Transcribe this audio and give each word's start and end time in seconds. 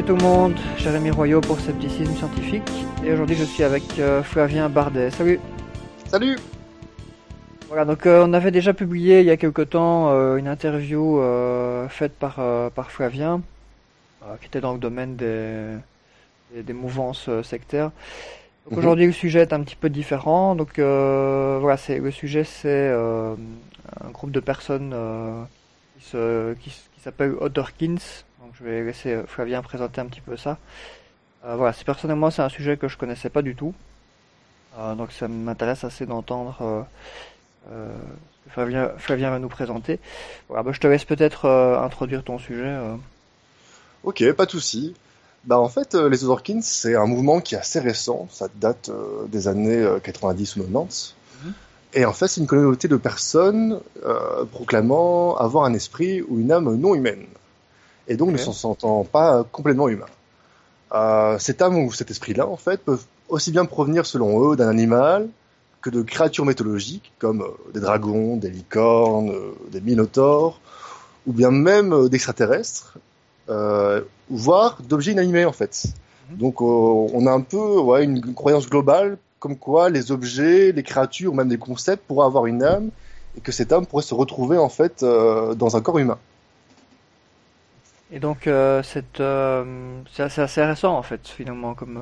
Salut 0.00 0.18
tout 0.18 0.24
le 0.24 0.30
monde, 0.32 0.54
Jérémy 0.78 1.10
Royaux 1.10 1.42
pour 1.42 1.60
Scepticisme 1.60 2.14
Scientifique. 2.14 2.70
Et 3.04 3.12
aujourd'hui 3.12 3.36
je 3.36 3.44
suis 3.44 3.62
avec 3.62 3.82
euh, 3.98 4.22
Flavien 4.22 4.70
Bardet. 4.70 5.10
Salut 5.10 5.38
Salut 6.06 6.38
Voilà, 7.68 7.84
donc 7.84 8.06
euh, 8.06 8.24
on 8.26 8.32
avait 8.32 8.50
déjà 8.50 8.72
publié 8.72 9.20
il 9.20 9.26
y 9.26 9.30
a 9.30 9.36
quelque 9.36 9.60
temps 9.60 10.08
euh, 10.08 10.36
une 10.36 10.48
interview 10.48 11.20
faite 11.90 12.12
par, 12.18 12.36
par 12.70 12.90
Flavien, 12.90 13.42
qui 14.40 14.46
était 14.46 14.62
dans 14.62 14.72
le 14.72 14.78
domaine 14.78 15.16
des, 15.16 15.76
des, 16.54 16.62
des 16.62 16.72
mouvances 16.72 17.28
sectaires. 17.42 17.90
Donc 18.64 18.72
Mhm. 18.72 18.78
aujourd'hui 18.78 19.04
le 19.04 19.12
sujet 19.12 19.40
est 19.40 19.52
un 19.52 19.60
petit 19.60 19.76
peu 19.76 19.90
différent. 19.90 20.54
Donc 20.54 20.78
voilà, 20.78 21.76
c'est 21.76 21.98
le 21.98 22.10
sujet 22.10 22.44
c'est 22.44 22.88
un 22.90 24.10
groupe 24.14 24.30
de 24.30 24.40
personnes 24.40 24.94
qui 25.98 26.06
se, 26.06 26.54
qui, 26.54 26.70
qui 26.70 27.00
s'appelle 27.02 27.34
Otterkins. 27.38 28.24
Donc 28.50 28.56
je 28.58 28.64
vais 28.64 28.82
laisser 28.82 29.12
euh, 29.12 29.22
Flavien 29.28 29.62
présenter 29.62 30.00
un 30.00 30.06
petit 30.06 30.20
peu 30.20 30.36
ça. 30.36 30.58
Euh, 31.44 31.54
voilà, 31.54 31.72
c'est 31.72 31.84
personnellement 31.84 32.32
c'est 32.32 32.42
un 32.42 32.48
sujet 32.48 32.76
que 32.76 32.88
je 32.88 32.98
connaissais 32.98 33.30
pas 33.30 33.42
du 33.42 33.54
tout. 33.54 33.72
Euh, 34.76 34.96
donc 34.96 35.12
ça 35.12 35.28
m'intéresse 35.28 35.84
assez 35.84 36.04
d'entendre 36.04 36.84
euh, 37.70 37.88
ce 38.40 38.48
que 38.48 38.50
Flavien, 38.50 38.90
Flavien 38.98 39.30
va 39.30 39.38
nous 39.38 39.48
présenter. 39.48 40.00
Voilà, 40.48 40.64
bah, 40.64 40.72
je 40.72 40.80
te 40.80 40.88
laisse 40.88 41.04
peut-être 41.04 41.48
introduire 41.48 42.24
ton 42.24 42.40
sujet. 42.40 42.76
Ok, 44.02 44.32
pas 44.32 44.46
de 44.46 44.50
souci. 44.50 44.96
Bah 45.44 45.60
en 45.60 45.68
fait, 45.68 45.94
les 45.94 46.24
Otherkins, 46.24 46.60
c'est 46.60 46.96
un 46.96 47.06
mouvement 47.06 47.40
qui 47.40 47.54
est 47.54 47.58
assez 47.58 47.78
récent, 47.78 48.26
ça 48.32 48.48
date 48.56 48.90
des 49.28 49.46
années 49.46 49.78
euh, 49.78 50.00
90 50.00 50.56
ou 50.56 50.62
90. 50.64 51.14
Mhm. 51.44 51.52
Et 51.94 52.04
en 52.04 52.12
fait, 52.12 52.26
c'est 52.26 52.40
une 52.40 52.48
communauté 52.48 52.88
de 52.88 52.96
personnes 52.96 53.80
euh, 54.04 54.44
proclamant 54.44 55.36
avoir 55.36 55.66
un 55.66 55.72
esprit 55.72 56.20
ou 56.22 56.40
une 56.40 56.50
âme 56.50 56.74
non 56.74 56.96
humaine. 56.96 57.26
Et 58.10 58.16
donc 58.16 58.30
ne 58.30 58.36
s'en 58.36 58.52
sentant 58.52 59.04
pas 59.04 59.44
complètement 59.50 59.88
humain. 59.88 60.06
Euh, 60.92 61.38
cette 61.38 61.62
âme 61.62 61.78
ou 61.78 61.92
cet 61.92 62.10
esprit-là, 62.10 62.46
en 62.46 62.56
fait, 62.56 62.82
peuvent 62.82 63.04
aussi 63.28 63.52
bien 63.52 63.64
provenir, 63.64 64.04
selon 64.04 64.50
eux, 64.50 64.56
d'un 64.56 64.68
animal 64.68 65.28
que 65.80 65.88
de 65.88 66.02
créatures 66.02 66.44
mythologiques, 66.44 67.12
comme 67.18 67.42
euh, 67.42 67.72
des 67.72 67.80
dragons, 67.80 68.36
des 68.36 68.50
licornes, 68.50 69.30
euh, 69.30 69.54
des 69.70 69.80
minotaures, 69.80 70.60
ou 71.26 71.32
bien 71.32 71.50
même 71.50 71.92
euh, 71.94 72.08
d'extraterrestres, 72.08 72.98
euh, 73.48 74.02
voire 74.28 74.78
d'objets 74.86 75.12
inanimés 75.12 75.44
en 75.44 75.52
fait. 75.52 75.86
Mhm. 76.30 76.36
Donc 76.38 76.60
euh, 76.60 76.64
on 76.64 77.26
a 77.26 77.30
un 77.30 77.40
peu 77.40 77.78
ouais, 77.78 78.04
une 78.04 78.34
croyance 78.34 78.68
globale 78.68 79.18
comme 79.38 79.56
quoi 79.56 79.88
les 79.88 80.12
objets, 80.12 80.70
les 80.70 80.82
créatures, 80.82 81.34
même 81.34 81.48
des 81.48 81.58
concepts 81.58 82.06
pourraient 82.06 82.26
avoir 82.26 82.46
une 82.46 82.62
âme 82.62 82.90
et 83.36 83.40
que 83.40 83.52
cette 83.52 83.72
âme 83.72 83.86
pourrait 83.86 84.02
se 84.02 84.14
retrouver 84.14 84.58
en 84.58 84.68
fait 84.68 85.02
euh, 85.02 85.54
dans 85.54 85.76
un 85.76 85.80
corps 85.80 85.98
humain. 85.98 86.18
Et 88.12 88.18
donc 88.18 88.46
euh, 88.46 88.82
cette, 88.82 89.20
euh, 89.20 89.64
c'est 90.12 90.22
assez, 90.24 90.40
assez 90.40 90.62
récent 90.64 90.96
en 90.96 91.02
fait 91.02 91.26
finalement 91.28 91.74
comme. 91.74 92.00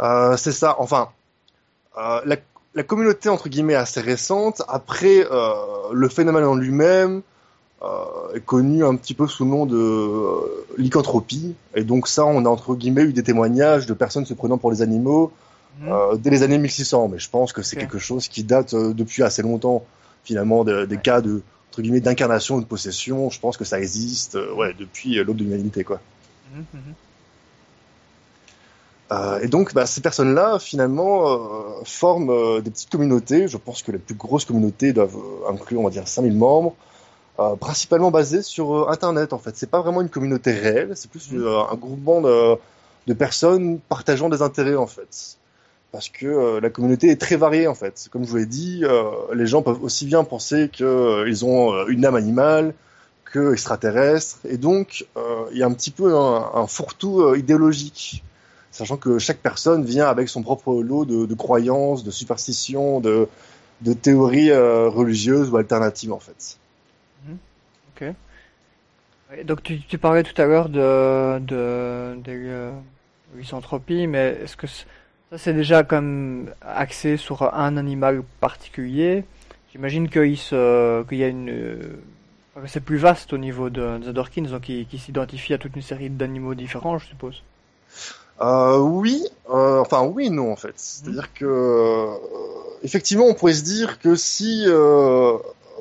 euh, 0.00 0.36
c'est 0.36 0.52
ça. 0.52 0.76
Enfin, 0.78 1.08
la, 1.96 2.36
la 2.74 2.82
communauté 2.82 3.28
entre 3.28 3.48
guillemets 3.48 3.74
assez 3.74 4.00
récente. 4.00 4.62
Après, 4.68 5.26
le 5.92 6.08
phénomène 6.08 6.44
en 6.44 6.54
lui-même 6.54 7.22
est 8.34 8.40
connu 8.40 8.84
un 8.84 8.94
petit 8.96 9.14
peu 9.14 9.26
sous 9.26 9.44
le 9.44 9.50
nom 9.50 9.66
de 9.66 10.64
lycanthropie. 10.78 11.54
Et 11.74 11.82
donc 11.82 12.06
ça, 12.08 12.24
on 12.24 12.44
a 12.44 12.48
entre 12.48 12.74
guillemets 12.74 13.02
eu 13.02 13.12
des 13.12 13.22
témoignages 13.24 13.86
de 13.86 13.94
personnes 13.94 14.24
se 14.26 14.34
prenant 14.34 14.58
pour 14.58 14.70
les 14.70 14.80
animaux 14.82 15.32
mhm. 15.80 16.18
dès 16.18 16.30
les 16.30 16.42
années 16.44 16.58
1600. 16.58 17.08
Mais 17.08 17.18
je 17.18 17.28
pense 17.28 17.52
que 17.52 17.62
c'est 17.62 17.76
quelque 17.76 17.98
chose 17.98 18.28
qui 18.28 18.44
date 18.44 18.74
depuis 18.74 19.22
assez 19.24 19.42
longtemps. 19.42 19.84
Finalement, 20.22 20.64
de- 20.64 20.84
des 20.84 20.96
Ouais. 20.96 21.02
cas 21.02 21.20
de 21.22 21.40
entre 21.70 21.82
guillemets 21.82 22.00
d'incarnation 22.00 22.56
ou 22.56 22.60
de 22.60 22.66
possession, 22.66 23.30
je 23.30 23.38
pense 23.38 23.56
que 23.56 23.64
ça 23.64 23.78
existe 23.78 24.34
euh, 24.34 24.52
ouais 24.54 24.74
depuis 24.76 25.18
euh, 25.18 25.24
l'aube 25.24 25.36
de 25.36 25.44
l'humanité 25.44 25.84
quoi. 25.84 26.00
Mhm, 26.52 26.64
mhm. 26.74 26.94
Euh, 29.12 29.40
et 29.40 29.48
donc, 29.48 29.74
bah, 29.74 29.86
ces 29.86 30.00
personnes-là, 30.00 30.58
finalement, 30.60 31.32
euh, 31.32 31.82
forment 31.84 32.60
des 32.60 32.70
petites 32.70 32.90
communautés. 32.90 33.48
Je 33.48 33.56
pense 33.56 33.82
que 33.82 33.90
les 33.90 33.98
plus 33.98 34.14
grosses 34.14 34.44
communautés 34.44 34.92
doivent 34.92 35.16
inclure, 35.48 35.80
on 35.80 35.84
va 35.84 35.90
dire, 35.90 36.06
5000 36.06 36.32
membres, 36.36 36.74
principalement 37.58 38.12
basées 38.12 38.42
sur 38.42 38.88
Internet, 38.88 39.32
en 39.32 39.38
fait. 39.38 39.56
C'est 39.56 39.70
pas 39.70 39.80
vraiment 39.80 40.00
une 40.00 40.10
communauté 40.10 40.52
réelle, 40.52 40.92
c'est 40.94 41.10
plus 41.10 41.32
Mhm. 41.32 41.44
un 41.44 41.74
groupement 41.74 42.20
de, 42.20 42.56
de 43.08 43.14
personnes 43.14 43.80
partageant 43.80 44.28
des 44.28 44.42
intérêts, 44.42 44.76
en 44.76 44.86
fait. 44.86 45.38
Parce 45.92 46.08
que 46.08 46.26
euh, 46.26 46.60
la 46.60 46.70
communauté 46.70 47.10
est 47.10 47.20
très 47.20 47.36
variée, 47.36 47.66
en 47.66 47.74
fait. 47.74 48.08
Comme 48.12 48.24
je 48.24 48.30
vous 48.30 48.36
l'ai 48.36 48.46
dit, 48.46 48.82
euh, 48.84 49.10
les 49.34 49.46
gens 49.46 49.62
peuvent 49.62 49.82
aussi 49.82 50.06
bien 50.06 50.22
penser 50.22 50.68
qu'ils 50.68 51.44
ont 51.44 51.72
euh, 51.72 51.86
une 51.88 52.04
âme 52.04 52.14
animale 52.14 52.74
que 53.24 53.52
extraterrestre. 53.52 54.38
Et 54.48 54.56
donc, 54.56 55.06
il 55.52 55.58
y 55.58 55.62
a 55.62 55.66
un 55.66 55.72
petit 55.72 55.92
peu 55.92 56.16
un, 56.16 56.66
fourre-tout 56.66 57.36
idéologique 57.36 58.24
sachant 58.72 58.96
que 58.96 59.18
chaque 59.20 59.38
personne 59.38 59.84
vient 59.84 60.06
avec 60.06 60.28
son 60.28 60.42
propre 60.42 60.74
lot 60.82 61.04
de, 61.04 61.34
croyances, 61.34 62.02
de 62.02 62.10
superstitions, 62.10 62.98
de, 63.00 63.28
théories 64.02 64.52
religieuses 64.52 65.48
ou 65.50 65.56
alternatives 65.58 66.12
en 66.12 66.18
fait. 66.18 66.58
Et 69.36 69.44
donc 69.44 69.62
tu, 69.62 69.98
parlais 69.98 70.24
tout 70.24 70.40
à 70.42 70.46
l'heure 70.46 70.68
de, 70.68 71.38
de, 71.38 72.16
de 72.20 72.72
mais 74.08 74.38
est-ce 74.42 74.56
que 74.56 74.66
ça 75.30 75.38
c'est 75.38 75.52
déjà 75.54 75.84
comme 75.84 76.50
axé 76.60 77.16
sur 77.16 77.54
un 77.54 77.76
animal 77.76 78.22
particulier? 78.40 79.24
J'imagine 79.72 80.08
qu'il 80.08 80.34
y 80.34 81.22
a 81.22 81.28
une, 81.28 81.98
c'est 82.66 82.80
plus 82.80 82.96
vaste 82.96 83.32
au 83.32 83.38
niveau 83.38 83.70
de, 83.70 83.98
de 83.98 84.10
Dawkins, 84.10 84.42
donc 84.42 84.62
qui, 84.62 84.86
qui 84.86 84.98
s'identifie 84.98 85.54
à 85.54 85.58
toute 85.58 85.76
une 85.76 85.82
série 85.82 86.10
d'animaux 86.10 86.54
différents, 86.54 86.98
je 86.98 87.06
suppose. 87.06 87.42
Euh, 88.40 88.78
oui, 88.78 89.22
euh, 89.50 89.80
enfin 89.80 90.02
oui 90.02 90.26
et 90.26 90.30
non 90.30 90.50
en 90.50 90.56
fait. 90.56 90.72
C'est-à-dire 90.76 91.32
que 91.34 91.44
euh, 91.44 92.06
effectivement 92.82 93.26
on 93.26 93.34
pourrait 93.34 93.52
se 93.54 93.62
dire 93.62 94.00
que 94.00 94.16
si 94.16 94.66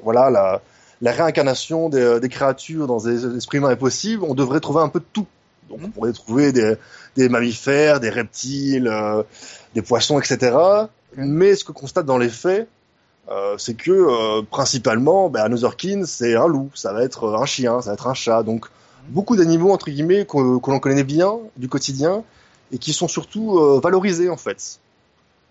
voilà 0.04 0.30
la, 0.30 0.62
la 1.02 1.12
réincarnation 1.12 1.90
des, 1.90 2.20
des 2.20 2.30
créatures 2.30 2.86
dans 2.86 3.00
des 3.00 3.26
esprits 3.38 3.58
humains 3.58 3.72
est 3.72 3.76
possible, 3.76 4.24
on 4.24 4.36
devrait 4.36 4.60
trouver 4.60 4.82
un 4.82 4.90
peu 4.90 5.00
de 5.00 5.06
tout. 5.12 5.26
Donc 5.70 5.80
on 5.84 5.90
pourrait 5.90 6.14
trouver 6.14 6.52
des, 6.52 6.76
des 7.16 7.30
mammifères, 7.30 8.00
des 8.00 8.10
reptiles, 8.10 8.88
euh, 8.88 9.24
des 9.76 9.82
poissons, 9.82 10.20
etc. 10.20 10.58
Mais 11.16 11.56
ce 11.56 11.64
que 11.64 11.72
constate 11.72 12.06
dans 12.06 12.18
les 12.18 12.30
faits, 12.30 12.68
euh, 13.30 13.56
c'est 13.58 13.76
que 13.76 13.92
euh, 13.92 14.42
principalement, 14.42 15.30
ben, 15.30 15.44
Anotherkin, 15.44 16.04
c'est 16.06 16.36
un 16.36 16.48
loup, 16.48 16.72
ça 16.74 16.94
va 16.94 17.04
être 17.04 17.36
un 17.36 17.46
chien, 17.46 17.82
ça 17.82 17.92
va 17.92 17.94
être 17.94 18.08
un 18.08 18.14
chat. 18.14 18.44
Donc 18.44 18.66
beaucoup 19.10 19.36
d'animaux 19.36 19.72
entre 19.72 19.90
guillemets 19.90 20.26
que, 20.26 20.60
que 20.60 20.72
l'on 20.72 20.80
connaît 20.80 21.04
bien 21.04 21.38
du 21.58 21.70
quotidien 21.70 22.24
et 22.72 22.78
qui 22.78 22.94
sont 22.94 23.08
surtout 23.08 23.58
euh, 23.58 23.80
valorisés 23.82 24.30
en 24.30 24.38
fait. 24.38 24.80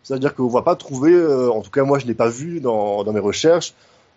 C'est-à-dire 0.02 0.34
qu'on 0.34 0.48
va 0.48 0.62
pas 0.62 0.76
trouver, 0.76 1.12
euh, 1.12 1.50
en 1.50 1.60
tout 1.60 1.70
cas 1.70 1.84
moi 1.84 1.98
je 1.98 2.06
n'ai 2.06 2.14
pas 2.14 2.28
vu 2.28 2.60
dans, 2.60 3.04
dans 3.04 3.12
mes 3.12 3.20
recherches, 3.20 3.74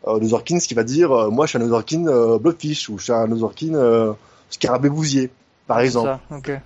euh, 0.07 0.31
Orkins 0.31 0.59
qui 0.59 0.73
va 0.73 0.83
dire 0.83 1.11
euh, 1.11 1.29
moi 1.29 1.45
je 1.45 1.51
suis 1.51 1.59
un 1.59 1.61
Otherkin 1.61 2.07
euh, 2.07 2.39
blobfish 2.39 2.89
ou 2.89 2.97
je 2.97 3.03
suis 3.03 3.13
un 3.13 3.31
Otherkin 3.31 3.75
euh, 3.75 4.13
scarabée 4.49 4.89
bousier, 4.89 5.29
par 5.67 5.79
exemple. 5.79 6.17
ça. 6.39 6.57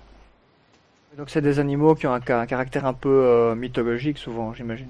Et 1.14 1.16
Donc 1.16 1.30
c'est 1.30 1.40
des 1.40 1.58
animaux 1.58 1.94
qui 1.94 2.06
ont 2.06 2.12
un, 2.12 2.20
ca- 2.20 2.40
un 2.40 2.46
caractère 2.46 2.84
un 2.86 2.92
peu 2.94 3.08
euh, 3.08 3.54
mythologique 3.54 4.18
souvent, 4.18 4.52
j'imagine. 4.54 4.88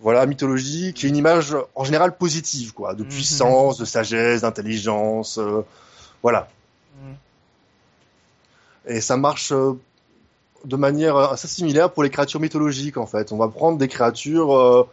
Voilà, 0.00 0.26
mythologie, 0.26 0.92
qui 0.92 1.06
est 1.06 1.08
une 1.08 1.16
image 1.16 1.56
en 1.74 1.84
général 1.84 2.16
positive, 2.16 2.74
quoi, 2.74 2.94
de 2.94 3.02
Mhm. 3.02 3.08
puissance, 3.08 3.78
de 3.78 3.84
sagesse, 3.84 4.42
d'intelligence, 4.42 5.38
euh, 5.38 5.62
voilà. 6.22 6.48
Mhm. 7.02 7.16
Et 8.94 9.00
ça 9.00 9.16
marche 9.16 9.52
euh, 9.52 9.72
de 10.64 10.76
manière 10.76 11.16
assez 11.16 11.48
similaire 11.48 11.90
pour 11.92 12.02
les 12.02 12.10
créatures 12.10 12.40
mythologiques, 12.40 12.98
en 12.98 13.06
fait. 13.06 13.32
On 13.32 13.36
va 13.38 13.48
prendre 13.48 13.78
des 13.78 13.88
créatures 13.88 14.86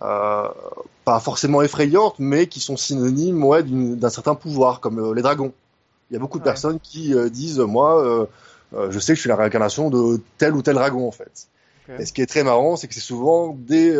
pas 0.00 1.20
forcément 1.20 1.62
effrayantes, 1.62 2.16
mais 2.18 2.46
qui 2.46 2.60
sont 2.60 2.76
synonymes 2.76 3.42
ouais, 3.44 3.62
d'un 3.62 4.10
certain 4.10 4.34
pouvoir, 4.34 4.80
comme 4.80 5.14
les 5.14 5.22
dragons. 5.22 5.52
Il 6.10 6.14
y 6.14 6.16
a 6.16 6.20
beaucoup 6.20 6.38
de 6.38 6.44
Ouais. 6.44 6.50
personnes 6.50 6.78
qui 6.80 7.14
euh, 7.14 7.28
disent, 7.28 7.58
moi, 7.58 8.04
euh, 8.04 8.26
euh, 8.74 8.90
je 8.90 8.98
sais 8.98 9.12
que 9.12 9.16
je 9.16 9.20
suis 9.20 9.28
la 9.28 9.36
réincarnation 9.36 9.90
de 9.90 10.20
tel 10.38 10.54
ou 10.54 10.62
tel 10.62 10.74
dragon, 10.74 11.06
en 11.06 11.12
fait. 11.12 11.48
Et 11.98 12.06
ce 12.06 12.12
qui 12.12 12.22
est 12.22 12.26
très 12.26 12.42
marrant, 12.44 12.76
c'est 12.76 12.88
que 12.88 12.94
c'est 12.94 13.00
souvent 13.00 13.54
des, 13.58 13.92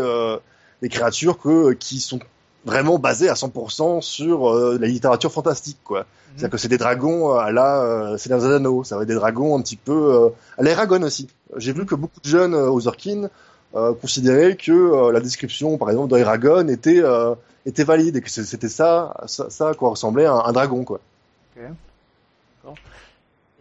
des 0.81 0.89
créatures 0.89 1.39
que, 1.39 1.73
qui 1.75 2.01
sont 2.01 2.19
vraiment 2.65 2.99
basées 2.99 3.29
à 3.29 3.35
100% 3.35 4.01
sur 4.01 4.53
la 4.55 4.87
littérature 4.87 5.31
fantastique, 5.31 5.79
quoi. 5.85 6.07
C'est-à-dire 6.37 6.51
que 6.51 6.57
c'est 6.59 6.69
des 6.69 6.79
dragons 6.79 7.35
à 7.35 7.53
la 7.53 8.17
Seigneur 8.19 8.41
des 8.41 8.47
Anneaux, 8.47 8.83
ça 8.85 8.97
va 8.97 9.03
être 9.03 9.09
des 9.09 9.15
dragons 9.15 9.57
un 9.57 9.61
petit 9.63 9.77
peu 9.77 10.31
à 10.59 10.63
l'Eragon 10.63 11.03
aussi. 11.03 11.29
J'ai 11.57 11.73
vu 11.73 11.81
Mhm. 11.81 11.87
que 11.87 11.95
beaucoup 11.95 12.21
de 12.21 12.29
jeunes 12.29 12.55
aux 12.55 12.89
Orkins 12.89 13.29
euh, 13.77 13.93
considéraient 13.93 14.57
que 14.57 14.71
euh, 14.73 15.13
la 15.13 15.21
description, 15.21 15.77
par 15.79 15.91
exemple, 15.91 16.15
d'Eragon 16.15 16.69
était 16.69 17.01
euh, 17.03 17.35
était 17.67 17.83
valide 17.85 18.17
et 18.17 18.21
que 18.21 18.31
c'était 18.31 18.69
ça, 18.69 19.15
ça, 19.27 19.51
ça 19.51 19.71
à 19.71 19.75
quoi 19.75 19.91
ressemblait 19.91 20.27
un, 20.27 20.37
un 20.37 20.53
dragon, 20.53 20.85
quoi. 20.85 21.01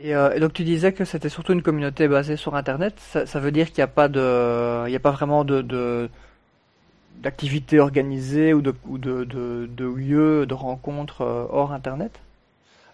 Et, 0.04 0.14
euh, 0.14 0.36
et 0.36 0.42
donc 0.42 0.52
tu 0.52 0.66
disais 0.66 0.92
que 0.92 1.06
c'était 1.06 1.30
surtout 1.30 1.54
une 1.54 1.62
communauté 1.64 2.10
basée 2.10 2.36
sur 2.36 2.56
Internet. 2.56 2.96
Ça, 3.00 3.26
ça 3.26 3.40
veut 3.40 3.52
dire 3.52 3.68
qu'il 3.68 3.78
n'y 3.78 3.84
a 3.84 3.88
pas 3.88 4.10
de, 4.10 4.86
il 4.86 4.90
n'y 4.90 4.98
a 4.98 5.00
pas 5.00 5.12
vraiment 5.12 5.46
de, 5.46 6.10
d'activités 7.22 7.80
organisées 7.80 8.54
ou 8.54 8.62
de 8.62 8.76
ou 8.86 8.98
de, 8.98 9.24
de, 9.24 9.66
de 9.66 9.86
lieux 9.86 10.46
de 10.46 10.54
rencontres 10.54 11.22
euh, 11.22 11.46
hors 11.50 11.72
Internet? 11.72 12.12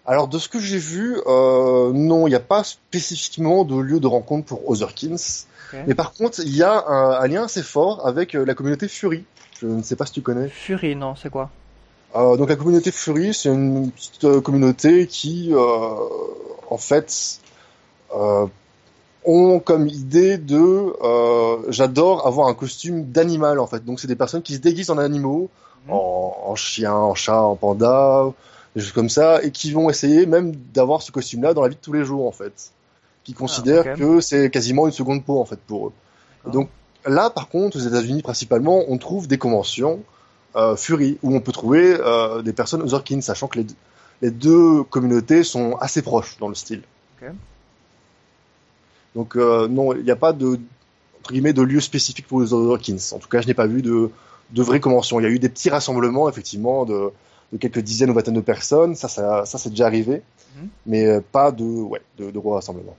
Alors 0.06 0.28
de 0.28 0.38
ce 0.38 0.48
que 0.48 0.60
j'ai 0.60 0.78
vu, 0.78 1.18
euh, 1.26 1.92
non, 1.92 2.28
il 2.28 2.30
n'y 2.30 2.36
a 2.36 2.40
pas 2.40 2.62
spécifiquement 2.62 3.64
de 3.64 3.78
lieu 3.78 3.98
de 3.98 4.06
rencontre 4.06 4.46
pour 4.46 4.70
Otherkins. 4.70 5.16
Ok. 5.16 5.80
Mais 5.88 5.94
par 5.94 6.12
contre, 6.12 6.40
il 6.40 6.56
y 6.56 6.62
a 6.62 6.84
un, 6.86 7.20
un 7.20 7.26
lien 7.26 7.44
assez 7.44 7.62
fort 7.64 8.06
avec 8.06 8.34
la 8.34 8.54
communauté 8.54 8.86
Fury. 8.86 9.24
Je 9.60 9.66
ne 9.66 9.82
sais 9.82 9.96
pas 9.96 10.06
si 10.06 10.12
tu 10.12 10.22
connais. 10.22 10.48
Fury, 10.48 10.94
non, 10.94 11.16
c'est 11.16 11.28
quoi? 11.28 11.50
Euh, 12.16 12.36
donc 12.36 12.48
la 12.48 12.56
communauté 12.56 12.90
Fury, 12.90 13.34
c'est 13.34 13.50
une 13.50 13.90
petite 13.90 14.40
communauté 14.40 15.06
qui, 15.06 15.50
euh, 15.52 15.94
en 16.70 16.78
fait, 16.78 17.40
euh, 18.14 18.46
ont 19.24 19.60
comme 19.60 19.86
idée 19.88 20.38
de, 20.38 20.56
euh, 21.02 21.58
j'adore 21.68 22.26
avoir 22.26 22.48
un 22.48 22.54
costume 22.54 23.04
d'animal 23.04 23.58
en 23.58 23.66
fait. 23.66 23.84
Donc 23.84 24.00
c'est 24.00 24.08
des 24.08 24.16
personnes 24.16 24.42
qui 24.42 24.54
se 24.54 24.60
déguisent 24.60 24.90
en 24.90 24.98
animaux, 24.98 25.50
Mhm. 25.86 25.92
en, 25.94 26.36
en 26.46 26.54
chien, 26.54 26.94
en 26.94 27.14
chat, 27.14 27.40
en 27.40 27.56
panda, 27.56 28.32
des 28.74 28.82
choses 28.82 28.92
comme 28.92 29.08
ça, 29.08 29.42
et 29.42 29.50
qui 29.50 29.72
vont 29.72 29.90
essayer 29.90 30.26
même 30.26 30.54
d'avoir 30.74 31.02
ce 31.02 31.10
costume-là 31.10 31.54
dans 31.54 31.62
la 31.62 31.68
vie 31.68 31.76
de 31.76 31.80
tous 31.80 31.92
les 31.92 32.04
jours 32.04 32.26
en 32.26 32.32
fait. 32.32 32.70
Qui 33.24 33.34
considèrent 33.34 33.86
ok. 33.86 33.98
que 33.98 34.20
c'est 34.20 34.50
quasiment 34.50 34.86
une 34.86 34.92
seconde 34.92 35.24
peau 35.24 35.40
en 35.40 35.44
fait 35.44 35.58
pour 35.66 35.88
eux. 35.88 35.92
Et 36.46 36.50
donc 36.50 36.68
là, 37.04 37.28
par 37.30 37.48
contre, 37.48 37.76
aux 37.76 37.80
États-Unis 37.80 38.22
principalement, 38.22 38.82
on 38.88 38.96
trouve 38.96 39.28
des 39.28 39.38
conventions 39.38 40.00
euh, 40.56 40.74
Fury 40.74 41.18
où 41.22 41.34
on 41.34 41.40
peut 41.40 41.52
trouver 41.52 41.96
euh, 42.00 42.42
des 42.42 42.52
personnes 42.52 42.82
Otherkin, 42.82 43.20
sachant 43.20 43.46
que 43.46 43.58
les, 43.58 43.66
les 44.22 44.30
deux 44.30 44.82
communautés 44.84 45.44
sont 45.44 45.76
assez 45.76 46.02
proches 46.02 46.36
dans 46.38 46.48
le 46.48 46.54
style. 46.54 46.82
Donc 49.14 49.36
euh, 49.36 49.66
non, 49.68 49.92
il 49.94 50.04
n'y 50.04 50.10
a 50.10 50.16
pas 50.16 50.32
de 50.32 50.58
entre 51.20 51.32
guillemets 51.32 51.52
de 51.52 51.62
lieu 51.62 51.80
spécifique 51.80 52.26
pour 52.26 52.40
les 52.40 52.52
Otherkins. 52.52 52.96
En 53.12 53.18
tout 53.18 53.28
cas, 53.28 53.40
je 53.40 53.46
n'ai 53.46 53.54
pas 53.54 53.66
vu 53.66 53.82
de 53.82 54.10
de 54.50 54.62
vraies 54.62 54.80
conventions. 54.80 55.20
Il 55.20 55.24
y 55.24 55.26
a 55.26 55.30
eu 55.30 55.38
des 55.38 55.48
petits 55.48 55.70
rassemblements 55.70 56.28
effectivement 56.28 56.84
de, 56.84 57.10
de 57.52 57.58
quelques 57.58 57.80
dizaines 57.80 58.10
ou 58.10 58.14
vingtaines 58.14 58.34
de 58.34 58.40
personnes. 58.40 58.94
Ça, 58.94 59.08
ça, 59.08 59.44
ça 59.46 59.58
c'est 59.58 59.70
déjà 59.70 59.86
arrivé, 59.86 60.22
Mhm. 60.56 60.68
mais 60.86 61.06
euh, 61.06 61.20
pas 61.20 61.52
de 61.52 61.62
ouais 61.64 62.02
de, 62.18 62.30
de 62.30 62.38
gros 62.38 62.54
rassemblements. 62.54 62.96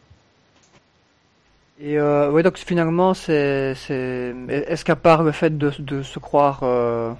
Et 1.79 1.97
euh, 1.97 2.29
ouais, 2.31 2.44
donc 2.44 2.57
finalement, 2.57 3.13
c'est, 3.13 3.73
c'est, 3.75 4.35
est-ce 4.50 4.85
qu'à 4.85 4.95
part 4.95 5.23
le 5.23 5.31
fait 5.31 5.57
de, 5.57 5.71
de 5.79 6.03
se 6.03 6.19
croire 6.19 6.59
euh, 6.63 7.12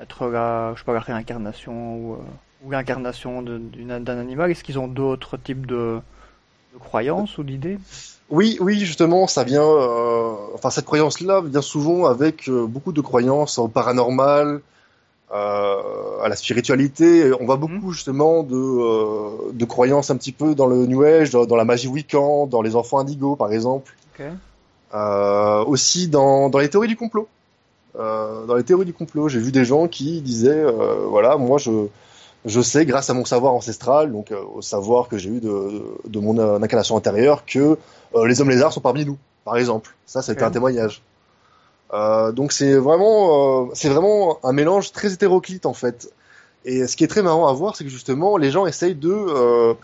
être 0.00 0.28
la, 0.28 0.72
je 0.74 0.80
sais 0.80 0.84
pas, 0.84 0.92
la 0.92 1.00
réincarnation 1.00 1.96
ou, 1.96 2.12
euh, 2.14 2.16
ou 2.64 2.70
l'incarnation 2.70 3.42
d'un 3.42 4.18
animal, 4.18 4.50
est-ce 4.50 4.62
qu'ils 4.62 4.78
ont 4.78 4.88
d'autres 4.88 5.36
types 5.36 5.66
de, 5.66 5.98
de 6.74 6.78
croyances 6.78 7.38
ou 7.38 7.42
d'idées? 7.42 7.78
Oui, 8.28 8.58
oui, 8.60 8.78
justement, 8.78 9.26
ça 9.26 9.42
vient. 9.44 9.64
euh, 9.64 10.32
enfin, 10.54 10.70
cette 10.70 10.84
croyance-là 10.84 11.40
vient 11.40 11.62
souvent 11.62 12.06
avec 12.06 12.48
euh, 12.48 12.66
beaucoup 12.66 12.92
de 12.92 13.00
croyances 13.00 13.58
au 13.58 13.66
paranormal, 13.66 14.60
euh, 15.32 16.22
à 16.22 16.28
la 16.28 16.36
spiritualité. 16.36 17.32
On 17.40 17.46
voit 17.46 17.56
beaucoup 17.56 17.92
justement 17.92 18.42
de, 18.42 19.52
de 19.52 19.64
croyances 19.64 20.10
un 20.10 20.16
petit 20.16 20.32
peu 20.32 20.54
dans 20.54 20.66
le 20.66 20.86
New 20.86 21.02
Age, 21.02 21.30
dans, 21.30 21.44
dans 21.44 21.56
la 21.56 21.64
magie 21.64 21.88
Wiccan, 21.88 22.46
dans 22.46 22.62
les 22.62 22.76
enfants 22.76 22.98
indigos, 22.98 23.36
par 23.36 23.52
exemple. 23.52 23.94
Aussi 24.92 26.08
dans, 26.08 26.50
dans 26.50 26.58
les 26.58 26.68
théories 26.68 26.88
du 26.88 26.96
complot. 26.96 27.26
Dans 27.94 28.54
les 28.54 28.64
théories 28.64 28.86
du 28.86 28.92
complot, 28.92 29.28
j'ai 29.28 29.40
vu 29.40 29.50
des 29.50 29.64
gens 29.64 29.88
qui 29.88 30.20
disaient, 30.20 30.64
voilà, 31.08 31.36
moi 31.36 31.58
je, 31.58 31.86
je 32.44 32.60
sais 32.60 32.86
grâce 32.86 33.10
à 33.10 33.14
mon 33.14 33.24
savoir 33.24 33.54
ancestral, 33.54 34.12
donc 34.12 34.30
euh, 34.32 34.42
au 34.54 34.62
savoir 34.62 35.08
que 35.08 35.18
j'ai 35.18 35.28
eu 35.30 35.40
de, 35.40 35.82
de 36.06 36.20
mon 36.20 36.38
euh, 36.38 36.58
incarnation 36.60 36.96
intérieure, 36.96 37.44
que 37.44 37.76
euh, 38.14 38.26
les 38.26 38.40
hommes 38.40 38.50
lézards 38.50 38.72
sont 38.72 38.80
parmi 38.80 39.04
nous, 39.04 39.18
par 39.44 39.56
exemple. 39.56 39.94
Ça, 40.06 40.22
c'était 40.22 40.42
un 40.42 40.50
témoignage. 40.50 41.02
Euh, 41.92 42.32
donc 42.32 42.52
c'est 42.52 42.74
vraiment, 42.74 43.64
euh, 43.64 43.70
c'est 43.74 43.88
vraiment 43.88 44.38
un 44.44 44.52
mélange 44.52 44.92
très 44.92 45.12
hétéroclite 45.12 45.66
en 45.66 45.74
fait. 45.74 46.12
Et 46.64 46.86
ce 46.86 46.96
qui 46.96 47.04
est 47.04 47.08
très 47.08 47.22
marrant 47.22 47.48
à 47.48 47.52
voir, 47.52 47.74
c'est 47.74 47.84
que 47.84 47.90
justement, 47.90 48.36
les 48.36 48.50
gens 48.50 48.66
essayent 48.66 48.94
de, 48.94 49.10
euh, 49.10 49.74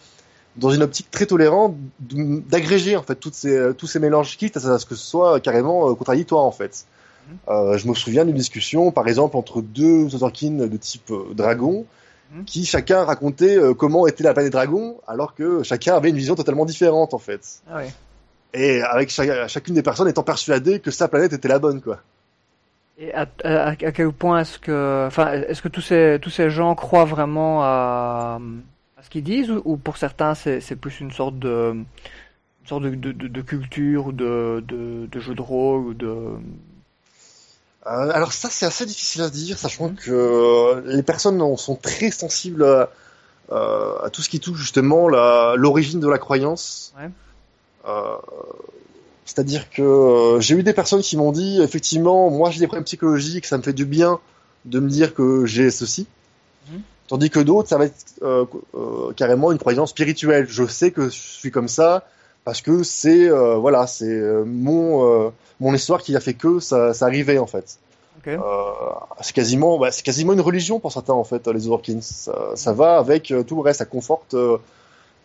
dans 0.57 0.71
une 0.71 0.83
optique 0.83 1.11
très 1.11 1.27
tolérante, 1.27 1.75
d'agréger 2.01 2.97
en 2.97 3.03
fait 3.03 3.17
toutes 3.17 3.35
ces, 3.35 3.73
tous 3.77 3.87
ces 3.87 3.99
mélanges 3.99 4.37
quitte 4.37 4.57
à 4.57 4.79
ce 4.79 4.87
que 4.87 4.95
ce 4.95 5.05
soit 5.05 5.41
carrément 5.41 5.95
contradictoire 5.95 6.45
en 6.45 6.53
fait. 6.53 6.85
Mhm. 7.29 7.37
Euh, 7.49 7.79
je 7.79 7.89
me 7.89 7.95
souviens 7.95 8.25
d'une 8.25 8.37
discussion, 8.37 8.93
par 8.93 9.09
exemple, 9.09 9.37
entre 9.37 9.61
deux 9.61 10.15
Otherkin 10.15 10.53
de 10.53 10.77
type 10.77 11.13
dragon. 11.33 11.87
Qui 12.47 12.65
chacun 12.65 13.05
racontait 13.05 13.57
euh, 13.57 13.75
comment 13.75 14.07
était 14.07 14.25
la 14.25 14.35
planète 14.35 14.53
dragon, 14.53 14.97
alors 15.07 15.35
que 15.35 15.63
chacun 15.63 15.95
avait 15.95 16.11
une 16.11 16.17
vision 16.17 16.35
totalement 16.35 16.65
différente 16.65 17.15
en 17.15 17.19
fait. 17.19 17.61
Ah 17.71 17.77
ouais. 17.77 17.93
Et 18.55 18.83
avec 18.83 19.11
chaque- 19.11 19.49
chacune 19.49 19.75
des 19.75 19.83
personnes 19.83 20.09
étant 20.09 20.23
persuadée 20.23 20.81
que 20.81 20.91
sa 20.91 21.09
planète 21.09 21.33
était 21.33 21.49
la 21.49 21.59
bonne 21.59 21.81
quoi. 21.81 22.01
Et 22.99 23.13
à, 23.13 23.27
à, 23.45 23.69
à 23.69 23.77
quel 23.77 24.11
point 24.11 24.41
est-ce 24.41 24.59
que, 24.59 25.05
enfin, 25.07 25.33
est-ce 25.33 25.61
que 25.61 25.69
tous 25.69 25.83
ces, 25.83 26.19
tous 26.23 26.31
ces 26.31 26.49
gens 26.49 26.75
croient 26.75 27.05
vraiment 27.05 27.63
à, 27.63 28.41
à 28.97 29.03
ce 29.03 29.11
qu'ils 29.11 29.23
disent 29.25 29.51
ou, 29.51 29.61
ou 29.67 29.77
pour 29.77 29.99
certains 29.99 30.35
c'est, 30.35 30.61
c'est 30.61 30.77
plus 30.77 31.01
une 31.01 31.13
sorte 31.13 31.39
de, 31.39 31.73
une 31.75 32.67
sorte 32.67 32.85
de, 32.85 32.91
de, 32.95 33.13
de, 33.13 33.29
de 33.29 33.41
culture 33.43 34.07
ou 34.07 34.13
de, 34.13 34.65
de, 34.67 35.07
de 35.13 35.21
jeu 35.21 35.35
de 35.35 35.43
rôle 35.43 35.89
ou 35.89 35.95
de, 35.95 36.15
Euh, 37.87 38.11
alors 38.13 38.33
ça, 38.33 38.49
c'est 38.51 38.67
assez 38.67 38.85
difficile 38.85 39.23
à 39.23 39.31
dire, 39.31 39.59
sachant 39.59 39.89
Mhm. 39.89 39.95
que 39.97 40.11
euh, 40.11 40.83
les 40.87 41.03
personnes 41.03 41.57
sont 41.57 41.77
très 41.77 42.11
sensibles 42.11 42.65
à, 42.65 42.91
euh, 43.53 43.99
à 44.03 44.11
tout 44.11 44.23
ce 44.23 44.29
qui 44.29 44.41
touche 44.41 44.59
justement 44.59 45.09
l'origine 45.09 46.01
de 46.01 46.09
la 46.09 46.19
croyance. 46.19 46.93
Ouais. 46.99 47.11
Euh, 47.89 48.17
C'est-à-dire 49.25 49.71
que 49.71 50.39
j'ai 50.41 50.55
eu 50.55 50.63
des 50.63 50.73
personnes 50.73 51.01
qui 51.03 51.17
m'ont 51.17 51.33
dit, 51.33 51.61
effectivement, 51.61 52.31
moi 52.31 52.51
j'ai 52.51 52.61
des 52.61 52.67
problèmes 52.69 52.85
psychologiques, 52.85 53.47
ça 53.47 53.59
me 53.59 53.63
fait 53.63 53.73
du 53.73 53.85
bien 53.85 54.21
de 54.65 54.79
me 54.81 54.89
dire 54.89 55.15
que 55.15 55.47
j'ai 55.47 55.71
ceci. 55.71 56.07
Mhm. 56.71 56.81
Tandis 57.09 57.31
que 57.31 57.41
d'autres, 57.41 57.69
ça 57.69 57.79
va 57.79 57.87
être 57.87 59.15
carrément 59.17 59.53
une 59.53 59.59
croyance 59.59 59.91
spirituelle. 59.91 60.47
Je 60.49 60.67
sais 60.67 60.91
que 60.91 61.05
je 61.09 61.17
suis 61.17 61.51
comme 61.53 61.69
ça 61.69 62.05
parce 62.47 62.63
que 62.63 62.85
c'est 62.85 63.29
euh, 63.29 63.57
voilà, 63.57 63.89
c'est 63.89 64.07
euh, 64.07 64.45
mon 64.47 65.05
euh, 65.05 65.31
mon 65.59 65.75
histoire 65.75 66.01
qui 66.01 66.15
a 66.15 66.21
fait 66.21 66.35
que 66.35 66.61
ça, 66.61 66.95
ça 66.95 67.07
arrivait 67.07 67.39
en 67.39 67.47
fait. 67.47 67.79
ok, 68.19 68.29
Euh, 68.29 68.39
c'est 69.21 69.35
quasiment, 69.35 69.79
bah, 69.81 69.91
c'est 69.91 70.05
quasiment 70.05 70.33
une 70.33 70.41
religion 70.41 70.79
pour 70.79 70.93
certains 70.93 71.13
en 71.13 71.25
fait, 71.25 71.49
les 71.49 71.67
Otherkins. 71.67 72.01
Ça, 72.03 72.53
ça 72.55 72.73
va 72.73 72.99
avec 72.99 73.35
tout 73.49 73.57
le 73.57 73.63
reste, 73.63 73.81
ça 73.81 73.85
conforte 73.85 74.35
euh, 74.35 74.59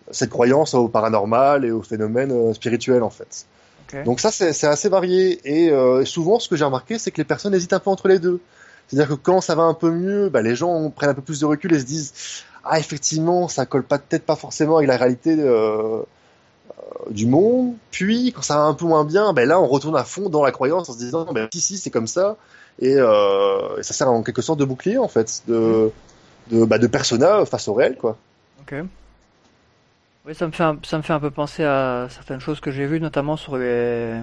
cette 0.10 0.32
croyance 0.32 0.74
au 0.74 0.88
paranormal 0.88 1.64
et 1.64 1.72
aux 1.72 1.84
phénomènes 1.84 2.54
spirituels 2.56 3.04
en 3.04 3.12
fait. 3.12 3.46
ok. 3.94 4.04
Donc 4.04 4.20
ça, 4.20 4.32
c'est 4.32 4.68
assez 4.68 4.90
varié 4.90 5.40
et 5.46 5.70
euh, 5.70 6.04
souvent, 6.06 6.40
ce 6.40 6.50
que 6.50 6.56
j'ai 6.56 6.66
remarqué, 6.66 6.98
c'est 6.98 7.12
que 7.12 7.18
les 7.18 7.30
personnes 7.34 7.54
hésitent 7.54 7.74
un 7.74 7.80
peu 7.80 7.92
entre 7.92 8.08
les 8.08 8.18
deux. 8.18 8.40
C'est-à-dire 8.88 9.10
que 9.10 9.22
quand 9.22 9.42
ça 9.42 9.54
va 9.54 9.62
un 9.62 9.76
peu 9.76 9.92
mieux, 9.92 10.30
bah, 10.30 10.42
les 10.42 10.56
gens 10.56 10.90
prennent 10.90 11.12
un 11.12 11.14
peu 11.14 11.22
plus 11.22 11.40
de 11.42 11.46
recul 11.46 11.72
et 11.76 11.80
se 11.80 11.86
disent 11.86 12.14
ah 12.64 12.80
effectivement, 12.80 13.48
ça 13.48 13.68
colle 13.68 13.84
pas 13.84 14.00
peut-être 14.00 14.26
pas 14.26 14.36
forcément 14.36 14.78
avec 14.78 14.88
la 14.88 14.98
réalité 14.98 15.36
euh, 15.38 16.02
du 17.10 17.26
monde. 17.26 17.74
Puis 17.92 18.32
quand 18.34 18.42
ça 18.42 18.56
va 18.56 18.62
un 18.64 18.74
peu 18.74 18.86
moins 18.86 19.06
bien, 19.06 19.34
ben 19.34 19.48
là 19.48 19.60
on 19.60 19.68
retourne 19.68 19.96
à 19.96 20.04
fond 20.04 20.30
dans 20.30 20.44
la 20.44 20.52
croyance 20.52 20.90
en 20.90 20.94
se 20.94 20.98
disant 20.98 21.32
ben 21.34 21.48
si 21.54 21.62
si 21.62 21.78
c'est 21.78 21.90
comme 21.90 22.08
ça 22.08 22.38
et, 22.80 22.96
euh, 22.96 23.82
ça 23.82 23.94
sert 23.94 24.10
en 24.10 24.24
quelque 24.24 24.42
sorte 24.42 24.60
de 24.60 24.66
bouclier 24.66 24.98
en 24.98 25.08
fait 25.08 25.44
de 25.48 25.92
de, 26.50 26.66
bah, 26.66 26.78
de 26.78 26.88
persona 26.88 27.46
face 27.46 27.68
au 27.68 27.74
réel 27.74 27.98
quoi. 27.98 28.18
Ok. 28.62 28.76
Oui, 30.26 30.36
ça 30.36 30.46
me 30.46 30.52
fait 30.52 30.64
un, 30.64 30.78
ça 30.84 30.98
me 30.98 31.02
fait 31.02 31.14
un 31.14 31.20
peu 31.20 31.32
penser 31.32 31.64
à 31.64 32.08
certaines 32.10 32.40
choses 32.40 32.60
que 32.60 32.70
j'ai 32.70 32.86
vues, 32.86 33.00
notamment 33.00 33.38
sur 33.38 33.58
les, 33.58 34.14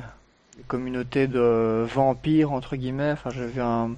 les 0.56 0.62
communautés 0.68 1.26
de 1.26 1.84
vampires, 1.92 2.52
entre 2.52 2.76
guillemets. 2.76 3.12
Enfin, 3.12 3.30
j'ai 3.30 3.46
vu 3.46 3.60
un 3.60 3.90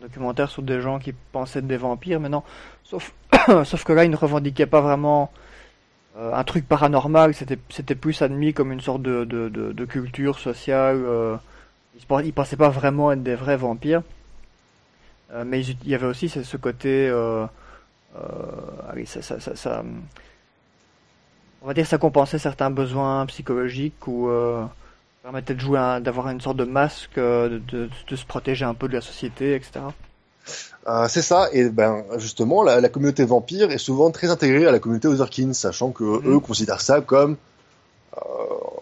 documentaire 0.00 0.48
sur 0.48 0.62
des 0.62 0.80
gens 0.80 1.00
qui 1.00 1.12
pensaient 1.12 1.58
être 1.58 1.66
des 1.66 1.76
vampires, 1.76 2.20
mais 2.20 2.28
non. 2.28 2.44
Sauf, 2.84 3.12
sauf 3.64 3.82
que 3.82 3.92
là, 3.92 4.04
ils 4.04 4.10
ne 4.10 4.16
revendiquaient 4.16 4.66
pas 4.66 4.80
vraiment 4.80 5.32
euh, 6.18 6.34
un 6.34 6.44
truc 6.44 6.66
paranormal. 6.66 7.34
C'était, 7.34 7.94
plus 7.94 8.22
admis 8.22 8.52
comme 8.52 8.72
une 8.72 8.80
sorte 8.80 9.02
de, 9.02 9.24
de, 9.24 9.48
de, 9.48 9.84
culture 9.84 10.38
sociale. 10.38 10.96
euh, 11.04 11.36
ils, 11.96 12.26
ils 12.26 12.32
pensaient 12.32 12.56
pas 12.56 12.70
vraiment 12.70 13.12
être 13.12 13.22
des 13.22 13.34
vrais 13.36 13.56
vampires. 13.56 14.02
Euh, 15.32 15.44
mais 15.46 15.64
il 15.64 15.88
y 15.88 15.94
avait 15.94 16.06
aussi 16.06 16.28
ce, 16.28 16.56
côté, 16.56 17.08
ça, 19.04 19.40
ça, 19.40 19.84
on 21.62 21.66
va 21.66 21.74
dire 21.74 21.86
ça 21.86 21.98
compensait 21.98 22.38
certains 22.38 22.70
besoins 22.70 23.26
psychologiques 23.26 24.06
ou 24.08 24.30
permettait 25.22 25.54
de 25.54 25.60
jouer, 25.60 25.78
d'avoir 26.00 26.28
une 26.30 26.40
sorte 26.40 26.56
de 26.56 26.64
masque, 26.64 27.16
de 27.16 27.88
se 28.10 28.24
protéger 28.24 28.64
un 28.64 28.74
peu 28.74 28.88
de 28.88 28.94
la 28.94 29.00
société, 29.00 29.54
etc. 29.54 29.80
Euh, 30.86 31.06
c'est 31.08 31.22
ça, 31.22 31.48
et 31.52 31.68
ben 31.68 32.02
justement, 32.16 32.62
la, 32.62 32.80
la 32.80 32.88
communauté 32.88 33.24
vampire 33.24 33.70
est 33.70 33.78
souvent 33.78 34.10
très 34.10 34.30
intégrée 34.30 34.66
à 34.66 34.72
la 34.72 34.78
communauté 34.78 35.06
Otherkin, 35.08 35.52
sachant 35.52 35.90
que 35.90 36.04
Mhm. 36.04 36.34
eux 36.34 36.40
considèrent 36.40 36.80
ça 36.80 37.00
comme 37.00 37.36
euh, 38.16 38.20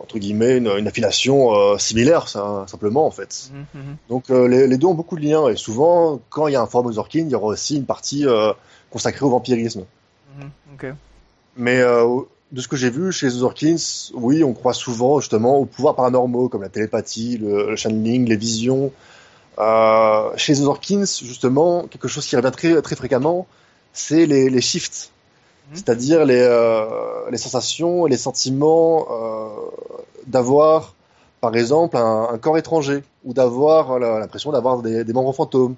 entre 0.00 0.18
guillemets 0.18 0.58
une, 0.58 0.68
une 0.68 0.86
affiliation 0.86 1.52
euh, 1.54 1.78
similaire, 1.78 2.28
ça, 2.28 2.64
simplement 2.68 3.06
en 3.06 3.10
fait. 3.10 3.50
Mhm, 3.52 3.80
mhm. 3.82 3.96
Donc 4.08 4.28
les, 4.28 4.66
les 4.68 4.76
deux 4.78 4.86
ont 4.86 4.94
beaucoup 4.94 5.16
de 5.16 5.22
liens, 5.22 5.48
et 5.48 5.56
souvent, 5.56 6.20
quand 6.30 6.46
il 6.46 6.52
y 6.52 6.56
a 6.56 6.62
un 6.62 6.66
forum 6.66 6.86
Otherkin, 6.86 7.20
il 7.20 7.30
y 7.30 7.34
aura 7.34 7.48
aussi 7.48 7.76
une 7.76 7.86
partie 7.86 8.24
consacrée 8.90 9.24
au 9.26 9.30
vampirisme. 9.30 9.84
Mais 11.56 11.80
de 12.52 12.60
ce 12.60 12.68
que 12.68 12.76
j'ai 12.76 12.90
vu 12.90 13.10
chez 13.12 13.26
les 13.26 13.42
Otherkins, 13.42 13.76
oui, 14.14 14.44
on 14.44 14.52
croit 14.52 14.74
souvent 14.74 15.18
justement 15.20 15.58
aux 15.58 15.64
pouvoirs 15.64 15.96
paranormaux, 15.96 16.48
comme 16.48 16.62
la 16.62 16.68
télépathie, 16.68 17.38
le, 17.38 17.70
le 17.70 17.76
channeling, 17.76 18.28
les 18.28 18.36
visions. 18.36 18.92
Euh, 19.58 20.30
chez 20.36 20.52
les 20.52 20.62
Otherkins, 20.62 21.04
justement, 21.04 21.86
quelque 21.86 22.08
chose 22.08 22.26
qui 22.26 22.36
revient 22.36 22.50
très, 22.50 22.80
très 22.82 22.96
fréquemment, 22.96 23.46
c'est 23.92 24.26
les, 24.26 24.50
les 24.50 24.60
shifts. 24.60 25.10
c'est-à-dire 25.72 26.24
les, 26.24 26.40
euh, 26.40 26.84
les 27.30 27.38
sensations 27.38 28.06
et 28.06 28.10
les 28.10 28.18
sentiments 28.18 29.06
euh, 29.10 29.48
d'avoir, 30.26 30.94
par 31.40 31.56
exemple, 31.56 31.96
un, 31.96 32.28
un, 32.32 32.38
corps 32.38 32.58
étranger 32.58 33.02
ou 33.24 33.32
d'avoir 33.32 33.98
l'impression 33.98 34.52
d'avoir 34.52 34.82
des, 34.82 35.04
des, 35.04 35.12
membres 35.12 35.32
fantômes. 35.32 35.74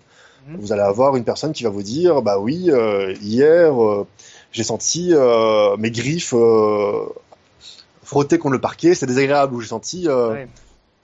Mmh. 0.46 0.56
Vous 0.56 0.72
allez 0.72 0.82
avoir 0.82 1.16
une 1.16 1.24
personne 1.24 1.52
qui 1.52 1.62
va 1.62 1.70
vous 1.70 1.82
dire, 1.82 2.20
bah 2.22 2.38
oui, 2.38 2.70
euh, 2.70 3.14
hier, 3.22 3.82
euh, 3.82 4.06
j'ai 4.50 4.64
senti 4.64 5.10
euh, 5.12 5.76
mes 5.76 5.90
griffes 5.90 6.34
frotter 8.02 8.38
contre 8.38 8.54
le 8.54 8.60
parquet, 8.60 8.94
c'est 8.94 9.06
désagréable. 9.06 9.54
Ou 9.54 9.60
j'ai 9.60 9.68
senti, 9.68 10.08
ouais. 10.08 10.48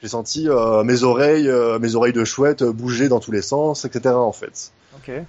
J'ai 0.05 0.11
senti 0.11 0.49
mes 0.85 1.03
oreilles, 1.03 1.51
mes 1.81 1.95
oreilles 1.95 2.13
de 2.13 2.25
chouette 2.25 2.63
bouger 2.63 3.09
dans 3.09 3.21
tous 3.21 3.33
les 3.33 3.41
sens, 3.41 3.87
etc. 3.87 4.15
En 4.15 4.33
fait. 4.33 4.71
Okay. 4.99 5.23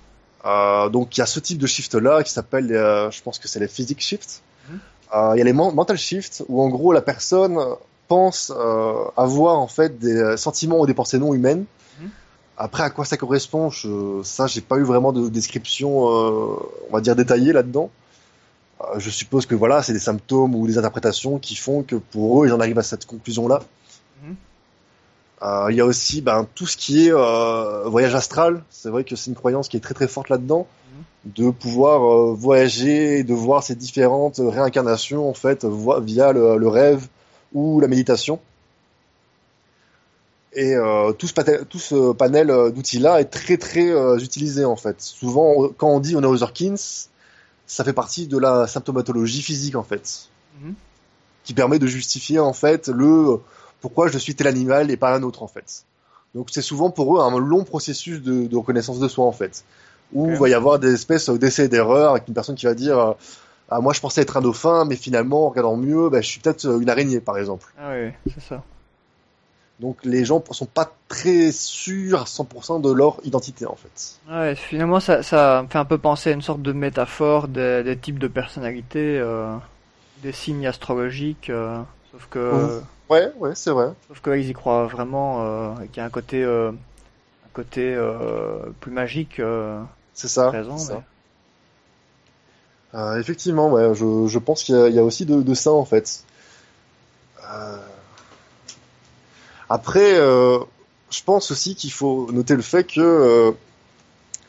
Euh, 0.45 0.89
donc 0.89 1.17
il 1.17 1.21
y 1.21 1.23
a 1.23 1.25
ce 1.25 1.39
type 1.39 1.57
de 1.57 1.67
shift 1.67 1.95
là 1.95 2.23
qui 2.23 2.31
s'appelle, 2.31 2.71
euh, 2.71 3.09
je 3.09 3.21
pense 3.23 3.39
que 3.39 3.47
c'est 3.47 3.59
les 3.59 3.67
physique 3.67 4.01
shift. 4.01 4.41
-hmm. 4.69 5.33
Il 5.35 5.37
y 5.39 5.41
a 5.41 5.45
les 5.45 5.53
mental 5.53 5.97
shift 5.97 6.43
où 6.49 6.61
en 6.61 6.69
gros 6.75 6.91
la 6.99 7.01
personne 7.01 7.57
pense 8.07 8.51
avoir 9.25 9.55
en 9.65 9.69
fait 9.77 9.91
des 9.97 10.35
sentiments 10.45 10.79
ou 10.81 10.85
des 10.91 10.97
pensées 11.01 11.19
non 11.23 11.31
humaines. 11.33 11.65
-hmm. 11.65 12.09
Après 12.65 12.83
à 12.83 12.91
quoi 12.95 13.05
ça 13.11 13.17
correspond, 13.23 13.65
je, 13.79 13.91
ça 14.35 14.43
j'ai 14.51 14.63
pas 14.69 14.77
eu 14.81 14.85
vraiment 14.91 15.11
de 15.19 15.23
description, 15.39 15.91
on 16.87 16.91
va 16.95 17.01
dire 17.05 17.15
détaillée 17.23 17.53
là-dedans. 17.59 17.89
je 19.05 19.09
suppose 19.21 19.43
que 19.49 19.55
voilà 19.63 19.77
c'est 19.85 19.95
des 19.99 20.05
symptômes 20.11 20.53
ou 20.57 20.61
des 20.71 20.77
interprétations 20.81 21.35
qui 21.45 21.55
font 21.65 21.79
que 21.89 21.97
pour 22.13 22.27
eux 22.35 22.43
ils 22.47 22.53
en 22.57 22.61
arrivent 22.63 22.83
à 22.85 22.87
cette 22.91 23.05
conclusion 23.13 23.43
là. 23.53 23.59
Mm 23.61 24.25
-hmm. 24.25 24.35
Euh, 24.35 25.21
il 25.41 25.75
y 25.75 25.81
a 25.81 25.85
aussi 25.85 26.21
ben, 26.21 26.47
tout 26.55 26.65
ce 26.65 26.77
qui 26.77 27.07
est 27.07 27.11
euh, 27.11 27.83
voyage 27.87 28.15
astral. 28.15 28.63
C'est 28.69 28.89
vrai 28.89 29.03
que 29.03 29.15
c'est 29.15 29.29
une 29.29 29.35
croyance 29.35 29.67
qui 29.67 29.77
est 29.77 29.81
très 29.81 29.93
très 29.93 30.07
forte 30.07 30.29
là-dedans, 30.29 30.67
mmh. 30.67 31.29
de 31.31 31.49
pouvoir 31.49 32.03
euh, 32.03 32.33
voyager, 32.33 33.23
de 33.23 33.33
voir 33.33 33.63
ces 33.63 33.75
différentes 33.75 34.39
réincarnations 34.39 35.29
en 35.29 35.33
fait 35.33 35.65
via 35.65 36.31
le, 36.31 36.57
le, 36.57 36.67
rêve 36.67 37.07
ou 37.53 37.79
la 37.79 37.87
méditation. 37.87 38.39
Et 40.53 40.73
euh, 40.73 41.11
tout, 41.11 41.27
ce 41.27 41.33
panel, 41.33 41.65
tout 41.69 41.79
ce 41.79 42.13
panel 42.13 42.47
d'outils-là 42.47 43.19
est 43.19 43.25
très 43.25 43.57
très 43.57 43.89
euh, 43.89 44.17
utilisé 44.17 44.63
en 44.63 44.77
fait. 44.77 45.01
Souvent, 45.01 45.67
quand 45.77 45.89
on 45.89 45.99
dit 45.99 46.15
on 46.15 46.23
est 46.23 46.27
aux 46.27 46.43
Orkins, 46.43 46.75
ça 47.67 47.83
fait 47.83 47.93
partie 47.93 48.27
de 48.27 48.37
la 48.37 48.65
symptomatologie 48.65 49.41
physique 49.41 49.75
en 49.75 49.83
fait, 49.83 50.29
mmh. 50.61 50.71
qui 51.43 51.53
permet 51.53 51.77
de 51.77 51.87
justifier 51.87 52.39
en 52.39 52.53
fait 52.53 52.87
le 52.87 53.41
pourquoi 53.85 54.07
je 54.07 54.17
suis 54.17 54.33
tel 54.33 54.47
animal 54.47 54.89
et 54.89 54.97
pas 54.97 55.13
un 55.15 55.21
autre 55.21 55.43
en 55.43 55.47
fait. 55.47 55.85
Donc 56.33 56.47
c'est 56.51 56.63
souvent 56.63 56.89
pour 56.89 57.17
eux 57.17 57.21
un 57.21 57.37
long 57.37 57.63
processus 57.63 58.19
de, 58.19 58.47
de 58.47 58.57
reconnaissance 58.57 58.97
de 58.97 59.07
soi 59.07 59.25
en 59.25 59.31
fait, 59.31 59.63
où 60.11 60.23
okay. 60.23 60.33
il 60.33 60.39
va 60.39 60.49
y 60.49 60.55
avoir 60.55 60.79
des 60.79 60.91
espèces 60.91 61.29
d'essais 61.29 61.67
d'erreur 61.67 62.09
avec 62.13 62.27
une 62.27 62.33
personne 62.33 62.55
qui 62.55 62.65
va 62.65 62.73
dire 62.73 63.13
ah, 63.69 63.81
moi 63.81 63.93
je 63.93 64.01
pensais 64.01 64.21
être 64.21 64.37
un 64.37 64.41
dauphin 64.41 64.85
mais 64.85 64.95
finalement 64.95 65.45
en 65.45 65.49
regardant 65.49 65.77
mieux 65.77 66.09
bah, 66.09 66.19
je 66.21 66.27
suis 66.27 66.39
peut-être 66.39 66.65
une 66.81 66.89
araignée 66.89 67.19
par 67.19 67.37
exemple. 67.37 67.71
Ah 67.79 67.91
oui, 67.93 68.11
c'est 68.33 68.41
ça. 68.41 68.63
Donc 69.79 69.97
les 70.03 70.25
gens 70.25 70.43
sont 70.49 70.65
pas 70.65 70.91
très 71.07 71.51
sûrs 71.51 72.21
à 72.21 72.23
100% 72.23 72.81
de 72.81 72.91
leur 72.91 73.19
identité 73.23 73.67
en 73.67 73.75
fait. 73.75 74.19
Ouais, 74.27 74.55
finalement 74.55 74.99
ça, 74.99 75.21
ça 75.21 75.63
fait 75.69 75.77
un 75.77 75.85
peu 75.85 75.99
penser 75.99 76.31
à 76.31 76.33
une 76.33 76.41
sorte 76.41 76.63
de 76.63 76.73
métaphore 76.73 77.47
des, 77.47 77.83
des 77.83 77.95
types 77.95 78.17
de 78.17 78.27
personnalités, 78.27 79.19
euh, 79.19 79.55
des 80.23 80.31
signes 80.31 80.65
astrologiques, 80.65 81.51
euh, 81.51 81.77
sauf 82.11 82.25
que... 82.31 82.79
Mmh. 82.79 82.83
Ouais, 83.09 83.31
ouais, 83.37 83.51
c'est 83.53 83.71
vrai. 83.71 83.93
Sauf 84.07 84.21
que 84.21 84.37
ils 84.37 84.49
y 84.49 84.53
croient 84.53 84.87
vraiment, 84.87 85.45
euh, 85.45 85.75
qu'il 85.91 85.97
y 85.97 85.99
a 85.99 86.05
un 86.05 86.09
côté, 86.09 86.43
euh, 86.43 86.71
un 86.71 87.49
côté 87.53 87.93
euh, 87.93 88.59
plus 88.79 88.91
magique. 88.91 89.41
C'est 90.13 90.27
ça. 90.27 90.47
Présent, 90.47 90.77
ça. 90.77 91.03
Euh, 92.95 93.19
effectivement, 93.19 93.71
ouais, 93.71 93.93
je, 93.93 94.27
je 94.27 94.39
pense 94.39 94.63
qu'il 94.63 94.75
y, 94.75 94.93
y, 94.93 94.99
a 94.99 95.03
aussi 95.03 95.25
de, 95.25 95.41
de, 95.41 95.53
ça 95.53 95.71
en 95.71 95.83
fait. 95.83 96.23
Euh, 97.43 97.77
après, 99.69 100.15
je 100.15 101.23
pense 101.25 101.51
aussi 101.51 101.75
qu'il 101.75 101.91
faut 101.91 102.31
noter 102.31 102.55
le 102.55 102.61
fait 102.61 102.85
que 102.85 103.53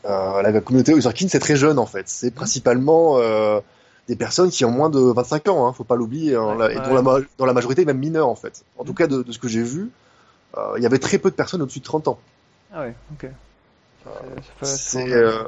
la 0.05 0.61
communauté 0.61 0.93
Userkin 0.93 1.27
c'est 1.27 1.39
très 1.39 1.57
jeune 1.57 1.77
en 1.77 1.85
fait. 1.85 2.07
C'est 2.07 2.31
principalement 2.31 3.19
des 4.07 4.15
personnes 4.15 4.49
qui 4.49 4.63
ont 4.65 4.71
moins 4.71 4.89
de 4.89 4.99
25 4.99 5.47
ans, 5.49 5.67
hein, 5.67 5.73
faut 5.73 5.83
pas 5.83 5.95
l'oublier, 5.95 6.35
hein, 6.35 6.55
ouais, 6.57 6.73
et 6.75 6.77
ouais. 6.79 6.85
dont, 6.87 6.93
la, 6.93 7.19
dans 7.37 7.45
la 7.45 7.53
majorité 7.53 7.83
même 7.85 7.97
mineures 7.99 8.29
en 8.29 8.35
fait. 8.35 8.63
En 8.77 8.83
Mmh. 8.83 8.87
tout 8.87 8.93
cas, 8.93 9.07
de, 9.07 9.21
de 9.23 9.31
ce 9.31 9.39
que 9.39 9.47
j'ai 9.47 9.63
vu, 9.63 9.89
euh, 10.57 10.73
il 10.77 10.83
y 10.83 10.85
avait 10.85 10.99
très 10.99 11.17
peu 11.17 11.29
de 11.29 11.35
personnes 11.35 11.61
au-dessus 11.61 11.79
de 11.79 11.83
30 11.85 12.07
ans. 12.07 12.19
Ah 12.73 12.81
ouais, 12.81 12.95
ok. 13.13 13.29
C'est, 14.61 15.11
euh, 15.13 15.43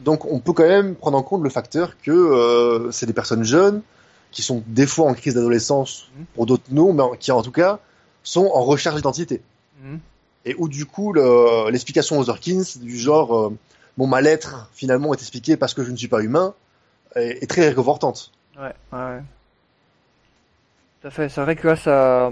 donc 0.00 0.24
on 0.24 0.38
peut 0.38 0.52
quand 0.52 0.66
même 0.68 0.94
prendre 0.94 1.18
en 1.18 1.22
compte 1.22 1.42
le 1.42 1.50
facteur 1.50 1.92
que 2.02 2.10
euh, 2.12 2.90
c'est 2.92 3.06
des 3.06 3.12
personnes 3.12 3.44
jeunes 3.44 3.82
qui 4.30 4.42
sont 4.42 4.62
des 4.66 4.86
fois 4.86 5.06
en 5.08 5.14
crise 5.14 5.34
d'adolescence, 5.34 6.08
Mhm. 6.18 6.24
pour 6.34 6.46
d'autres 6.46 6.64
non, 6.70 6.92
mais 6.92 7.02
qui 7.18 7.32
en 7.32 7.42
tout 7.42 7.52
cas 7.52 7.78
sont 8.22 8.46
en 8.54 8.62
recherche 8.62 8.96
d'identité. 8.96 9.40
Mhm. 9.82 9.98
Et 10.46 10.54
où 10.58 10.68
du 10.68 10.86
coup 10.86 11.12
le- 11.12 11.70
l'explication 11.70 12.18
aux 12.18 12.28
Orkins 12.30 12.62
du 12.80 12.98
genre 12.98 13.36
euh, 13.36 13.52
mon 13.96 14.06
mal-être 14.06 14.68
finalement 14.74 15.12
est 15.14 15.20
expliqué 15.20 15.56
parce 15.56 15.74
que 15.74 15.84
je 15.84 15.90
ne 15.90 15.96
suis 15.96 16.08
pas 16.08 16.20
humain 16.22 16.54
est, 17.16 17.42
est 17.42 17.46
très 17.46 17.68
réconfortante. 17.68 18.30
Ouais, 18.58 18.74
ouais. 18.92 19.20
Tout 21.00 21.08
à 21.08 21.10
fait. 21.10 21.28
C'est 21.28 21.40
vrai 21.42 21.56
que 21.56 21.66
là, 21.68 21.76
ça, 21.76 22.30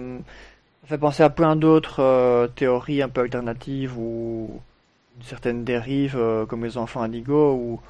ça 0.83 0.87
fait 0.89 0.99
penser 0.99 1.23
à 1.23 1.31
plein 1.31 1.57
d'autres 1.57 2.01
euh, 2.01 2.49
théories 2.49 3.03
un 3.03 3.09
peu 3.09 3.21
alternatives 3.23 3.99
ou 3.99 4.51
une 5.19 5.27
certaine 5.27 5.65
dérive 5.65 6.17
euh, 6.17 6.47
comme 6.47 6.65
les 6.65 6.79
enfants 6.79 7.03
indigo 7.03 7.53
ou 7.55 7.81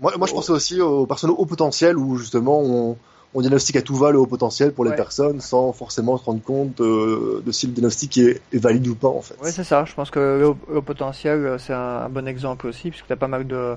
Moi, 0.00 0.12
moi 0.16 0.26
je 0.26 0.32
pensais 0.32 0.52
aussi 0.52 0.80
aux 0.80 1.06
personnes 1.06 1.30
au 1.30 1.34
haut 1.36 1.46
potentiel 1.46 1.98
où 1.98 2.16
justement 2.16 2.60
on, 2.62 2.96
on 3.34 3.40
diagnostique 3.42 3.76
à 3.76 3.82
tout 3.82 3.94
va 3.94 4.10
le 4.10 4.18
haut 4.18 4.26
potentiel 4.26 4.72
pour 4.72 4.84
les 4.84 4.90
Ouais. 4.92 4.96
personnes 4.96 5.40
sans 5.42 5.72
forcément 5.72 6.16
se 6.16 6.24
rendre 6.24 6.42
compte 6.42 6.74
de, 6.78 7.42
de 7.44 7.52
si 7.52 7.66
le 7.66 7.72
diagnostic 7.72 8.16
est, 8.18 8.40
est 8.54 8.58
valide 8.58 8.86
ou 8.88 8.94
pas 8.94 9.08
en 9.08 9.20
fait. 9.20 9.36
Ouais, 9.42 9.52
c'est 9.52 9.64
ça. 9.64 9.84
Je 9.84 9.92
pense 9.94 10.10
que 10.10 10.18
le, 10.18 10.46
haut- 10.48 10.56
le 10.70 10.78
haut 10.78 10.82
potentiel, 10.82 11.44
euh, 11.44 11.58
c'est 11.58 11.74
un, 11.74 12.04
un 12.06 12.08
bon 12.08 12.26
exemple 12.26 12.66
aussi, 12.66 12.88
puisque 12.90 13.06
tu 13.06 13.12
as 13.12 13.16
pas 13.16 13.28
mal 13.28 13.46
de, 13.46 13.76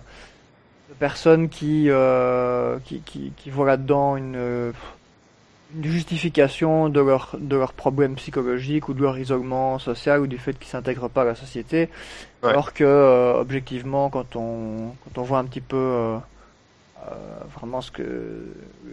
de 0.89 0.93
personnes 0.93 1.49
qui, 1.49 1.89
euh, 1.89 2.77
qui, 2.85 2.99
qui, 3.01 3.31
qui 3.35 3.49
voient 3.49 3.65
là-dedans 3.65 4.17
une, 4.17 4.35
euh, 4.35 4.71
une 5.75 5.85
justification 5.85 6.89
de 6.89 6.99
leur, 6.99 7.35
de 7.39 7.55
leurs 7.55 7.73
problèmes 7.73 8.15
psychologiques 8.15 8.87
ou 8.87 8.93
de 8.93 9.01
leur 9.01 9.17
isolement 9.17 9.79
social 9.79 10.21
ou 10.21 10.27
du 10.27 10.37
fait 10.37 10.57
qu'ils 10.57 10.69
s'intègrent 10.69 11.09
pas 11.09 11.23
à 11.23 11.25
la 11.25 11.35
société. 11.35 11.89
Ouais. 12.43 12.49
Alors 12.49 12.73
que, 12.73 12.83
euh, 12.83 13.33
objectivement, 13.39 14.09
quand 14.09 14.35
on, 14.35 14.93
quand 15.03 15.21
on 15.21 15.23
voit 15.23 15.39
un 15.39 15.45
petit 15.45 15.61
peu 15.61 15.75
euh, 15.75 16.17
euh, 17.07 17.11
vraiment 17.57 17.81
ce 17.81 17.91
que 17.91 18.45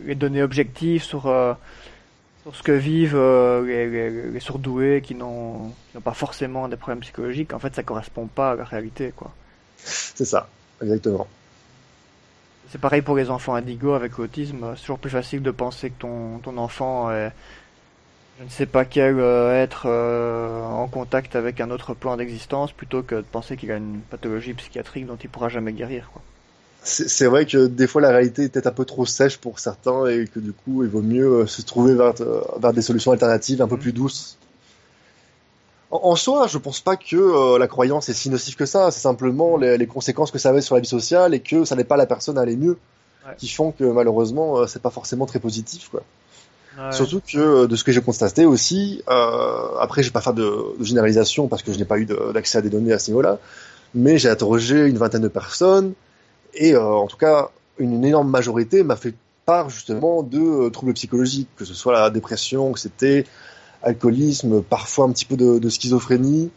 les 0.06 0.14
données 0.14 0.42
objectives 0.42 1.02
sur, 1.02 1.26
euh, 1.26 1.52
sur 2.42 2.56
ce 2.56 2.62
que 2.62 2.72
vivent 2.72 3.16
euh, 3.16 3.64
les, 3.66 3.88
les, 3.90 4.30
les 4.30 4.40
surdoués 4.40 5.02
qui 5.02 5.14
n'ont 5.14 5.70
qui 5.90 5.96
n'ont 5.96 6.00
pas 6.02 6.14
forcément 6.14 6.68
des 6.68 6.76
problèmes 6.76 7.00
psychologiques, 7.00 7.52
en 7.52 7.58
fait, 7.58 7.74
ça 7.74 7.82
correspond 7.82 8.26
pas 8.26 8.52
à 8.52 8.54
la 8.54 8.64
réalité, 8.64 9.12
quoi. 9.14 9.30
C'est 9.76 10.24
ça, 10.24 10.48
exactement. 10.80 11.26
C'est 12.70 12.80
pareil 12.80 13.02
pour 13.02 13.16
les 13.16 13.28
enfants 13.30 13.54
indigos 13.54 13.92
avec 13.94 14.16
l'autisme. 14.18 14.74
C'est 14.76 14.80
toujours 14.82 14.98
plus 14.98 15.10
facile 15.10 15.42
de 15.42 15.50
penser 15.50 15.90
que 15.90 16.00
ton, 16.00 16.38
ton 16.38 16.56
enfant 16.56 17.10
est, 17.10 17.32
je 18.38 18.44
ne 18.44 18.48
sais 18.48 18.66
pas 18.66 18.84
quel 18.84 19.18
euh, 19.18 19.52
être 19.62 19.82
euh, 19.86 20.62
en 20.62 20.88
contact 20.88 21.36
avec 21.36 21.60
un 21.60 21.70
autre 21.70 21.92
plan 21.94 22.16
d'existence 22.16 22.72
plutôt 22.72 23.02
que 23.02 23.16
de 23.16 23.20
penser 23.22 23.56
qu'il 23.56 23.70
a 23.72 23.76
une 23.76 24.00
pathologie 24.10 24.54
psychiatrique 24.54 25.06
dont 25.06 25.16
il 25.16 25.28
pourra 25.28 25.48
jamais 25.50 25.72
guérir, 25.72 26.08
quoi. 26.12 26.22
C'est 26.84 27.26
vrai 27.26 27.46
que 27.46 27.68
des 27.68 27.86
fois 27.86 28.00
la 28.02 28.08
réalité 28.10 28.42
est 28.42 28.48
peut-être 28.48 28.66
un 28.66 28.72
peu 28.72 28.84
trop 28.84 29.06
sèche 29.06 29.38
pour 29.38 29.60
certains 29.60 30.06
et 30.06 30.26
que 30.26 30.40
du 30.40 30.52
coup 30.52 30.82
il 30.82 30.90
vaut 30.90 31.00
mieux 31.00 31.42
euh, 31.42 31.46
se 31.46 31.62
trouver 31.62 31.94
vers, 31.94 32.12
euh, 32.20 32.40
vers 32.58 32.72
des 32.72 32.82
solutions 32.82 33.12
alternatives 33.12 33.62
un 33.62 33.68
peu 33.68 33.76
Mhm. 33.76 33.80
plus 33.80 33.92
douces. 33.92 34.36
En, 35.94 36.16
soi, 36.16 36.46
je 36.46 36.56
pense 36.56 36.80
pas 36.80 36.96
que 36.96 37.16
euh, 37.16 37.58
la 37.58 37.68
croyance 37.68 38.08
est 38.08 38.14
si 38.14 38.30
nocive 38.30 38.56
que 38.56 38.64
ça. 38.66 38.90
C'est 38.90 39.00
simplement 39.00 39.58
les, 39.58 39.76
les 39.76 39.86
conséquences 39.86 40.30
que 40.30 40.38
ça 40.38 40.48
avait 40.48 40.62
sur 40.62 40.74
la 40.74 40.80
vie 40.80 40.88
sociale 40.88 41.34
et 41.34 41.40
que 41.40 41.64
ça 41.66 41.76
n'est 41.76 41.84
pas 41.84 41.98
la 41.98 42.06
personne 42.06 42.38
à 42.38 42.42
aller 42.42 42.56
mieux 42.56 42.78
Ouais. 43.24 43.34
qui 43.38 43.46
font 43.46 43.70
que 43.70 43.84
malheureusement 43.84 44.58
euh, 44.58 44.66
c'est 44.66 44.82
pas 44.82 44.90
forcément 44.90 45.26
très 45.26 45.38
positif 45.38 45.90
quoi. 45.90 46.02
Ouais. 46.76 46.90
Surtout 46.90 47.20
que 47.20 47.38
euh, 47.38 47.66
de 47.68 47.76
ce 47.76 47.84
que 47.84 47.92
j'ai 47.92 48.00
constaté 48.00 48.46
aussi, 48.46 49.00
euh, 49.08 49.78
après 49.78 50.02
je 50.02 50.08
vais 50.08 50.12
pas 50.12 50.20
faire 50.20 50.34
de, 50.34 50.76
de 50.76 50.84
généralisation 50.84 51.46
parce 51.46 51.62
que 51.62 51.72
je 51.72 51.78
n'ai 51.78 51.84
pas 51.84 51.98
eu 51.98 52.04
de- 52.04 52.32
d'accès 52.34 52.58
à 52.58 52.62
des 52.62 52.68
données 52.68 52.92
à 52.92 52.98
ce 52.98 53.12
niveau-là, 53.12 53.38
mais 53.94 54.18
j'ai 54.18 54.28
interrogé 54.28 54.86
une 54.88 54.98
vingtaine 54.98 55.22
de 55.22 55.28
personnes 55.28 55.92
et 56.54 56.76
en 56.76 57.06
tout 57.06 57.16
cas 57.16 57.50
une, 57.78 57.92
une 57.92 58.04
énorme 58.04 58.28
majorité 58.28 58.82
m'a 58.82 58.96
fait 58.96 59.14
part 59.46 59.70
justement 59.70 60.24
de 60.24 60.68
troubles 60.70 60.94
psychologiques, 60.94 61.48
que 61.56 61.64
ce 61.64 61.74
soit 61.74 61.92
la 61.92 62.10
dépression, 62.10 62.70
anxiété, 62.70 63.24
alcoolisme, 63.82 64.62
parfois 64.62 65.06
un 65.06 65.12
petit 65.12 65.24
peu 65.24 65.36
de, 65.36 65.58
de 65.58 65.68
schizophrénie. 65.68 66.50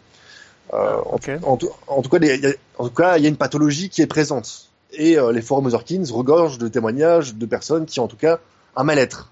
Euh, 0.73 0.97
en, 1.43 1.57
tout, 1.57 1.69
en 1.87 2.01
tout 2.01 2.09
cas, 2.09 2.17
il 2.21 3.21
y 3.23 3.25
a, 3.25 3.29
une 3.29 3.37
pathologie 3.37 3.89
qui 3.89 4.01
est 4.01 4.07
présente. 4.07 4.69
Et 4.91 5.17
euh, 5.17 5.31
les 5.31 5.41
forums 5.41 5.65
Otherkins 5.67 6.03
regorgent 6.11 6.57
de 6.57 6.67
témoignages 6.67 7.35
de 7.35 7.45
personnes 7.45 7.85
qui 7.85 7.99
ont 7.99 8.05
en 8.05 8.07
tout 8.07 8.17
cas 8.17 8.39
un 8.75 8.83
mal-être. 8.83 9.31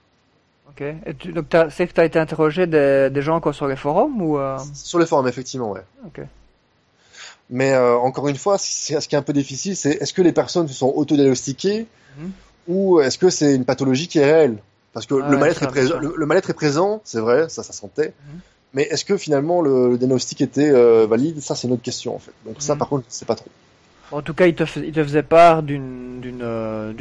Ok. 0.70 0.82
Et 0.82 1.14
tu, 1.16 1.34
donc 1.34 1.46
c'est 1.70 1.88
que 1.88 1.94
tu 1.94 2.02
as 2.02 2.06
été 2.06 2.20
interrogé 2.20 2.68
des, 2.68 3.10
des 3.12 3.22
gens 3.22 3.40
quoi 3.40 3.54
sur 3.54 3.68
les 3.68 3.76
forums 3.76 4.22
ou 4.22 4.38
euh... 4.38 4.58
Sur 4.74 5.00
les 5.00 5.06
forums, 5.06 5.28
effectivement, 5.28 5.72
ouais. 5.72 5.84
Ok. 6.06 6.22
Mais 7.50 7.74
euh, 7.74 7.98
encore 7.98 8.28
une 8.28 8.38
fois, 8.38 8.58
ce 8.58 9.08
qui 9.08 9.16
est 9.16 9.18
un 9.18 9.22
peu 9.22 9.34
difficile, 9.34 9.76
c'est 9.76 9.92
est-ce 9.92 10.14
que 10.14 10.22
les 10.22 10.32
personnes 10.34 10.68
se 10.68 10.74
sont 10.74 10.92
autodiagnostiquées 10.96 11.88
Mhm. 12.18 12.32
ou 12.68 13.02
est-ce 13.02 13.18
que 13.18 13.30
c'est 13.30 13.56
une 13.56 13.66
pathologie 13.66 14.08
qui 14.08 14.20
est 14.20 14.26
réelle? 14.26 14.58
Parce 14.94 15.06
que 15.08 15.16
Ah 15.22 15.30
le 15.30 15.38
mal-être 15.38 15.64
est 15.64 15.68
présent, 15.68 15.98
le, 16.00 16.14
le 16.16 16.26
mal-être 16.26 16.50
est 16.52 16.54
présent, 16.54 17.02
c'est 17.04 17.20
vrai, 17.20 17.50
ça, 17.50 17.64
ça 17.64 17.74
sentait. 17.74 18.14
Mhm. 18.32 18.40
Mais 18.76 18.84
est-ce 18.84 19.06
que 19.06 19.18
finalement 19.18 19.62
le, 19.62 19.90
le 19.90 19.98
diagnostic 19.98 20.42
était 20.42 20.70
euh, 20.70 21.06
valide? 21.08 21.42
Ça, 21.42 21.56
c'est 21.56 21.68
une 21.68 21.74
autre 21.74 21.82
question 21.84 22.16
en 22.16 22.20
fait. 22.20 22.32
Donc 22.46 22.56
ça, 22.60 22.74
Mhm. 22.74 22.80
par 22.80 22.90
contre, 22.90 23.06
je 23.10 23.14
sais 23.16 23.26
pas 23.26 23.36
trop. 23.36 23.48
En 24.12 24.22
tout 24.22 24.34
cas, 24.36 24.46
il 24.46 24.54
te, 24.56 24.66
fais- 24.66 24.86
il 24.88 24.92
te 24.94 25.04
faisait 25.04 25.24
part 25.24 25.64
d'une 25.64 26.20
d'une 26.22 26.42
euh, 26.44 26.94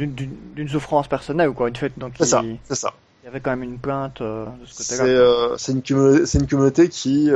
souffrance 0.67 1.07
personnelle 1.07 1.49
ou 1.49 1.53
quoi. 1.53 1.69
Une 1.69 1.75
fait, 1.75 1.93
donc 1.97 2.13
C'est 2.17 2.25
ça, 2.25 2.43
c'est 2.67 2.75
ça. 2.75 2.93
il 3.21 3.25
y 3.25 3.29
avait 3.29 3.39
quand 3.39 3.51
même 3.51 3.63
une 3.63 3.77
plainte 3.77 4.21
euh, 4.21 4.45
de 4.61 4.65
ce 4.65 4.83
C'est 4.83 4.97
côté-là. 4.97 5.55
c'est 5.57 5.71
une, 5.73 5.81
communauté- 5.83 6.25
c'est 6.25 6.39
une 6.39 6.47
communauté 6.47 6.89
qui, 6.89 7.29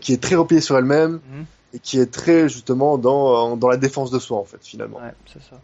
qui 0.00 0.12
est 0.12 0.20
très 0.22 0.34
repliée 0.34 0.60
sur 0.60 0.76
elle-même 0.76 1.20
Mhm. 1.32 1.44
et 1.74 1.78
qui 1.78 2.00
est 2.00 2.10
très 2.10 2.48
justement 2.48 2.98
dans, 2.98 3.56
dans 3.56 3.68
la 3.68 3.76
défense 3.76 4.10
de 4.10 4.18
soi 4.18 4.38
en 4.38 4.44
fait 4.44 4.58
finalement. 4.62 4.98
Ouais, 4.98 5.12
c'est 5.32 5.42
ça. 5.42 5.56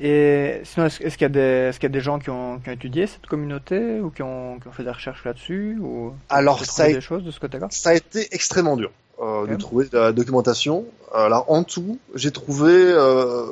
Et 0.00 0.60
sinon, 0.64 0.86
est-ce 0.86 0.98
qu'il 0.98 1.22
y 1.22 1.24
a 1.24 1.28
des 1.28 1.40
est-ce 1.40 1.78
qu'il 1.78 1.88
y 1.88 1.92
a 1.92 1.94
des 1.94 2.00
gens 2.00 2.18
qui 2.18 2.30
ont, 2.30 2.58
qui 2.58 2.68
ont 2.70 2.72
étudié 2.72 3.06
cette 3.06 3.26
communauté 3.26 4.00
ou 4.00 4.10
qui 4.10 4.22
ont, 4.22 4.58
qui 4.60 4.68
ont 4.68 4.72
fait 4.72 4.84
des 4.84 4.90
recherches 4.90 5.24
là-dessus 5.24 5.78
ou 5.80 6.12
Alors, 6.28 6.64
ça 6.64 6.84
a- 6.84 6.92
des 6.92 7.00
choses 7.00 7.24
de 7.24 7.30
ce 7.30 7.40
côté-là? 7.40 7.68
Ça 7.70 7.90
a 7.90 7.94
été 7.94 8.28
extrêmement 8.32 8.76
dur 8.76 8.90
euh, 9.20 9.46
de 9.46 9.56
trouver 9.56 9.86
de 9.86 9.98
la 9.98 10.12
documentation. 10.12 10.84
Alors 11.14 11.50
en 11.50 11.64
tout, 11.64 11.98
j'ai 12.14 12.30
trouvé, 12.30 12.72
euh, 12.72 13.44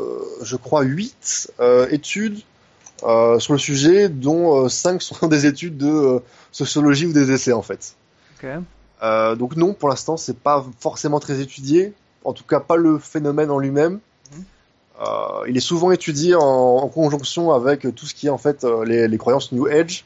je 0.42 0.56
crois, 0.56 0.82
8 0.82 1.52
études 1.90 2.40
euh, 3.04 3.38
sur 3.38 3.52
le 3.52 3.58
sujet, 3.58 4.08
dont 4.08 4.68
5 4.68 5.00
sont 5.02 5.26
des 5.28 5.46
études 5.46 5.76
de 5.76 6.20
sociologie 6.52 7.06
ou 7.06 7.12
des 7.12 7.30
essais 7.30 7.52
en 7.52 7.62
fait. 7.62 7.94
Donc 9.36 9.56
non, 9.56 9.74
pour 9.74 9.88
l'instant, 9.88 10.16
c'est 10.16 10.38
pas 10.38 10.64
forcément 10.80 11.20
très 11.20 11.40
étudié. 11.40 11.92
En 12.24 12.32
tout 12.32 12.44
cas, 12.44 12.60
pas 12.60 12.76
le 12.76 12.98
phénomène 12.98 13.50
en 13.50 13.58
lui-même. 13.58 14.00
Euh, 15.00 15.44
il 15.48 15.56
est 15.56 15.60
souvent 15.60 15.92
étudié 15.92 16.34
en, 16.34 16.40
en 16.42 16.88
conjonction 16.88 17.52
avec 17.52 17.86
tout 17.94 18.06
ce 18.06 18.14
qui 18.14 18.26
est 18.26 18.30
en 18.30 18.38
fait 18.38 18.64
euh, 18.64 18.84
les, 18.84 19.06
les 19.06 19.18
croyances 19.18 19.52
New 19.52 19.66
Age 19.66 20.04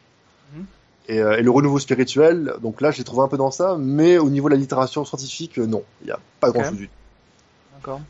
Mhm. 0.54 0.64
et, 1.08 1.18
euh, 1.20 1.38
et 1.38 1.42
le 1.42 1.50
renouveau 1.50 1.78
spirituel. 1.78 2.52
Donc 2.60 2.80
là, 2.82 2.90
je 2.90 2.98
l'ai 2.98 3.04
trouvé 3.04 3.22
un 3.22 3.28
peu 3.28 3.38
dans 3.38 3.50
ça, 3.50 3.76
mais 3.78 4.18
au 4.18 4.28
niveau 4.28 4.48
de 4.48 4.54
la 4.54 4.60
littérature 4.60 5.06
scientifique, 5.06 5.56
non, 5.56 5.82
il 6.02 6.06
n'y 6.06 6.10
a 6.12 6.18
pas 6.40 6.48
grand-chose 6.50 6.76
du 6.78 6.88
tout. 6.88 6.92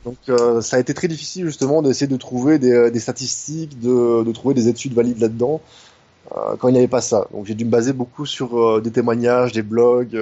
Donc 0.04 0.16
euh, 0.28 0.60
ça 0.60 0.76
a 0.76 0.80
été 0.80 0.92
très 0.92 1.08
difficile 1.08 1.46
justement 1.46 1.82
d'essayer 1.82 2.08
de 2.08 2.16
trouver 2.16 2.58
des, 2.58 2.90
des 2.90 3.00
statistiques, 3.00 3.78
de, 3.80 4.22
de 4.24 4.32
trouver 4.32 4.54
des 4.54 4.66
études 4.68 4.92
valides 4.92 5.20
là-dedans 5.20 5.60
euh, 6.36 6.56
quand 6.58 6.68
il 6.68 6.72
n'y 6.72 6.78
avait 6.78 6.88
pas 6.88 7.00
ça. 7.00 7.28
Donc 7.32 7.46
j'ai 7.46 7.54
dû 7.54 7.64
me 7.64 7.70
baser 7.70 7.92
beaucoup 7.92 8.26
sur 8.26 8.58
euh, 8.58 8.80
des 8.82 8.90
témoignages, 8.90 9.52
des 9.52 9.62
blogs, 9.62 10.18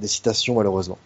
des 0.00 0.08
citations 0.08 0.56
malheureusement. 0.56 0.98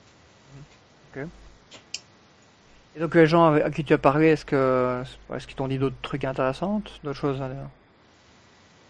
Et 2.97 3.01
donc 3.01 3.15
les 3.15 3.27
gens 3.27 3.55
à 3.55 3.71
qui 3.71 3.85
tu 3.85 3.93
as 3.95 3.99
parlé, 3.99 4.29
est-ce 4.29 4.45
que 4.45 5.03
est-ce 5.35 5.47
qu'ils 5.47 5.57
t'ont 5.57 5.69
dit 5.69 5.79
d'autres 5.79 5.97
trucs 6.03 6.25
intéressants, 6.25 6.83
d'autres 7.05 7.19
choses 7.19 7.39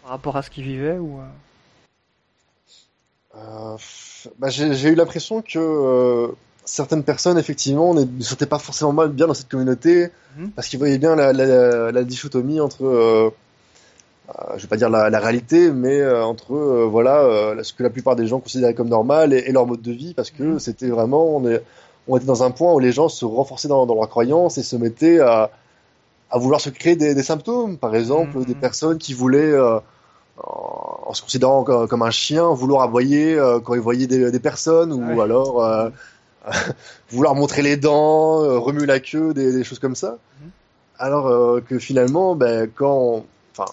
par 0.01 0.11
rapport 0.11 0.35
à 0.35 0.41
ce 0.41 0.49
qu'ils 0.49 0.65
vivaient 0.65 0.97
ou 0.97 1.19
euh, 1.19 1.23
Euh, 3.35 3.77
bah, 4.37 4.49
j'ai 4.49 4.89
eu 4.89 4.95
l'impression 4.95 5.41
que 5.41 5.57
euh, 5.57 6.27
certaines 6.65 7.03
personnes 7.03 7.37
effectivement 7.39 7.93
ne 7.95 8.05
se 8.21 8.29
sentaient 8.29 8.45
pas 8.45 8.59
forcément 8.59 8.93
mal 8.93 9.09
bien 9.09 9.25
dans 9.27 9.33
cette 9.33 9.49
communauté 9.49 10.09
Mhm. 10.37 10.51
parce 10.51 10.67
qu'ils 10.67 10.79
voyaient 10.79 10.97
bien 10.99 11.15
la, 11.15 11.31
la, 11.33 11.91
la 11.91 12.03
dichotomie 12.03 12.59
entre 12.59 12.85
euh, 12.85 13.29
je 14.57 14.61
vais 14.63 14.67
pas 14.67 14.77
dire 14.77 14.89
la, 14.89 15.09
la 15.09 15.19
réalité 15.19 15.71
mais 15.71 16.07
entre 16.07 16.53
voilà 16.85 17.55
ce 17.63 17.73
que 17.73 17.83
la 17.83 17.89
plupart 17.89 18.15
des 18.15 18.25
gens 18.27 18.39
considéraient 18.39 18.73
comme 18.73 18.89
normal 18.89 19.31
et, 19.33 19.39
et 19.47 19.51
leur 19.51 19.65
mode 19.67 19.81
de 19.81 19.91
vie 19.91 20.13
parce 20.13 20.29
que 20.31 20.43
Mhm. 20.43 20.59
c'était 20.59 20.89
vraiment 20.89 21.25
on, 21.37 21.47
est, 21.47 21.61
on 22.07 22.17
était 22.17 22.25
dans 22.25 22.43
un 22.43 22.51
point 22.51 22.73
où 22.73 22.79
les 22.79 22.91
gens 22.91 23.09
se 23.09 23.25
renforçaient 23.25 23.67
dans, 23.69 23.85
dans 23.85 23.95
leurs 23.95 24.09
croyances 24.09 24.57
et 24.57 24.63
se 24.63 24.75
mettaient 24.75 25.19
à, 25.19 25.49
à 26.29 26.37
vouloir 26.37 26.59
se 26.59 26.69
créer 26.69 26.95
des, 26.95 27.15
des 27.15 27.23
symptômes 27.23 27.77
par 27.77 27.95
exemple 27.95 28.37
Mhm. 28.37 28.45
des 28.45 28.55
personnes 28.55 28.97
qui 28.97 29.13
voulaient 29.13 29.51
euh, 29.53 29.79
en, 30.37 30.99
en 31.07 31.13
se 31.13 31.21
considérant 31.21 31.63
comme, 31.63 31.87
comme 31.87 32.01
un 32.01 32.11
chien, 32.11 32.49
vouloir 32.53 32.81
aboyer 32.83 33.35
euh, 33.37 33.59
quand 33.59 33.75
ils 33.75 33.79
voyaient 33.81 34.07
des, 34.07 34.31
des 34.31 34.39
personnes, 34.39 34.91
ou 34.91 35.15
Ouais. 35.15 35.21
alors 35.23 35.63
euh, 35.63 35.89
vouloir 37.11 37.35
montrer 37.35 37.61
les 37.61 37.77
dents, 37.77 38.59
remuer 38.61 38.85
la 38.85 38.99
queue, 38.99 39.33
des, 39.33 39.51
des 39.53 39.63
choses 39.63 39.79
comme 39.79 39.95
ça. 39.95 40.17
Mhm. 40.41 40.49
Alors 40.99 41.61
que 41.67 41.79
finalement, 41.79 42.35
ben, 42.35 42.69
quand, 42.73 43.25
enfin, 43.55 43.71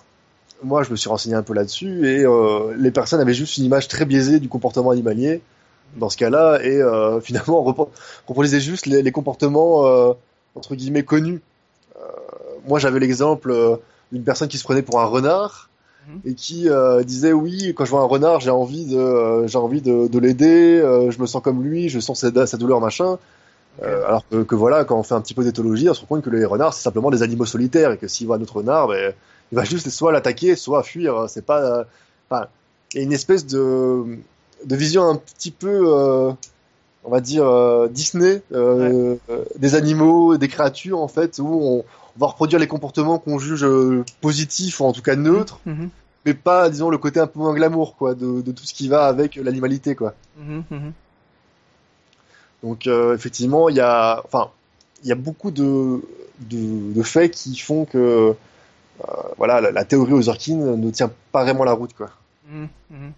moi 0.62 0.82
je 0.82 0.90
me 0.90 0.96
suis 0.96 1.08
renseigné 1.08 1.34
un 1.36 1.42
peu 1.42 1.52
là-dessus 1.54 2.06
et 2.08 2.24
les 2.76 2.90
personnes 2.90 3.20
avaient 3.20 3.34
juste 3.34 3.56
une 3.58 3.64
image 3.64 3.88
très 3.88 4.04
biaisée 4.04 4.40
du 4.40 4.48
comportement 4.48 4.90
animalier 4.90 5.40
dans 5.96 6.08
ce 6.08 6.16
cas-là 6.16 6.60
et 6.62 6.80
euh, 6.80 7.20
finalement 7.28 7.62
on 7.66 7.70
repro- 7.70 7.88
reproduisait 8.26 8.60
juste 8.60 8.86
les, 8.86 9.02
les 9.02 9.12
comportements 9.12 9.86
euh, 9.86 10.12
entre 10.54 10.74
guillemets 10.74 11.04
connus. 11.04 11.40
Euh, 11.96 12.00
moi 12.66 12.78
j'avais 12.78 13.00
l'exemple 13.00 13.78
d'une 14.12 14.24
personne 14.24 14.48
qui 14.48 14.58
se 14.58 14.64
prenait 14.64 14.82
pour 14.82 15.00
un 15.00 15.06
renard 15.06 15.66
Mhm. 16.08 16.20
et 16.24 16.34
qui 16.34 16.66
disait 17.04 17.34
oui 17.34 17.74
quand 17.76 17.84
je 17.84 17.90
vois 17.90 18.00
un 18.00 18.06
renard 18.06 18.40
j'ai 18.40 18.48
envie 18.48 18.86
de 18.86 19.46
j'ai 19.46 19.58
envie 19.58 19.82
de, 19.82 20.08
de 20.08 20.18
l'aider 20.18 20.80
je 21.10 21.20
me 21.20 21.26
sens 21.26 21.42
comme 21.42 21.62
lui 21.62 21.90
je 21.90 22.00
sens 22.00 22.20
sa, 22.20 22.46
sa 22.46 22.56
douleur 22.56 22.80
machin 22.80 23.18
alors 23.82 24.24
que, 24.30 24.42
que 24.42 24.54
voilà 24.54 24.84
quand 24.86 24.98
on 24.98 25.02
fait 25.02 25.12
un 25.14 25.20
petit 25.20 25.34
peu 25.34 25.44
d'éthologie 25.44 25.90
on 25.90 25.94
se 25.94 26.00
rend 26.00 26.06
compte 26.06 26.22
que 26.22 26.30
les 26.30 26.46
renards 26.46 26.72
c'est 26.72 26.82
simplement 26.82 27.10
des 27.10 27.22
animaux 27.22 27.44
solitaires 27.44 27.92
et 27.92 27.98
que 27.98 28.08
s'il 28.08 28.26
voit 28.26 28.36
un 28.36 28.40
autre 28.40 28.56
renard 28.56 28.88
ben, 28.88 29.12
il 29.52 29.56
va 29.56 29.64
juste 29.64 29.90
soit 29.90 30.10
l'attaquer 30.10 30.56
soit 30.56 30.82
fuir 30.82 31.26
c'est 31.28 31.44
pas 31.44 31.84
enfin 32.30 32.46
il 32.94 32.96
y 32.96 33.00
a 33.00 33.04
une 33.04 33.12
espèce 33.12 33.44
de 33.46 34.18
de 34.64 34.76
vision 34.76 35.08
un 35.08 35.16
petit 35.16 35.50
peu 35.50 35.82
euh, 35.86 36.32
on 37.04 37.10
va 37.10 37.20
dire 37.20 37.46
euh, 37.46 37.88
Disney 37.88 38.42
euh, 38.52 39.16
des 39.58 39.74
animaux 39.74 40.36
des 40.36 40.48
créatures 40.48 40.98
en 41.00 41.08
fait 41.08 41.38
où 41.38 41.46
on, 41.48 41.78
on 41.78 41.84
va 42.18 42.26
reproduire 42.26 42.58
les 42.60 42.66
comportements 42.66 43.18
qu'on 43.18 43.38
juge 43.38 43.66
positifs 44.20 44.80
ou 44.80 44.84
en 44.84 44.92
tout 44.92 45.02
cas 45.02 45.16
neutres 45.16 45.60
Mhm. 45.66 45.88
mais 46.26 46.34
pas 46.34 46.68
disons 46.68 46.90
le 46.90 46.98
côté 46.98 47.20
un 47.20 47.26
peu 47.26 47.38
moins 47.38 47.54
glamour 47.54 47.96
quoi 47.96 48.14
de, 48.14 48.42
de 48.42 48.52
tout 48.52 48.64
ce 48.64 48.74
qui 48.74 48.88
va 48.88 49.06
avec 49.06 49.36
l'animalité 49.36 49.94
quoi 49.94 50.14
Mhm. 50.38 50.62
Mhm. 50.70 50.92
donc 52.62 52.86
effectivement 52.86 53.68
il 53.68 53.76
y 53.76 53.80
a 53.80 54.22
enfin 54.24 54.50
il 55.02 55.08
y 55.08 55.12
a 55.12 55.16
beaucoup 55.16 55.50
de, 55.50 56.00
de, 56.40 56.92
de 56.92 57.02
faits 57.02 57.30
qui 57.32 57.56
font 57.56 57.86
que 57.86 57.98
euh, 57.98 59.04
voilà 59.38 59.62
la, 59.62 59.70
la 59.70 59.84
théorie 59.86 60.12
aux 60.12 60.28
orchines 60.28 60.76
ne 60.76 60.90
tient 60.90 61.10
pas 61.32 61.44
vraiment 61.44 61.64
la 61.64 61.72
route 61.72 61.94
quoi 61.94 62.10
Mhm. 62.50 62.68
Mhm. 62.90 63.12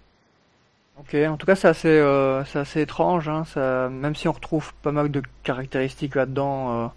Ok, 0.99 1.15
en 1.15 1.37
tout 1.37 1.47
cas 1.47 1.55
c'est 1.57 1.69
assez, 1.69 1.89
euh, 1.89 2.45
c'est 2.45 2.59
assez 2.59 2.83
étrange, 2.83 3.29
hein, 3.29 3.45
ça, 3.47 3.89
même 3.89 4.15
si 4.15 4.29
on 4.29 4.33
retrouve 4.33 4.75
pas 4.83 4.93
mal 4.93 5.11
de 5.11 5.23
caractéristiques 5.43 6.15
là-dedans, 6.15 6.85
euh, 6.85 6.89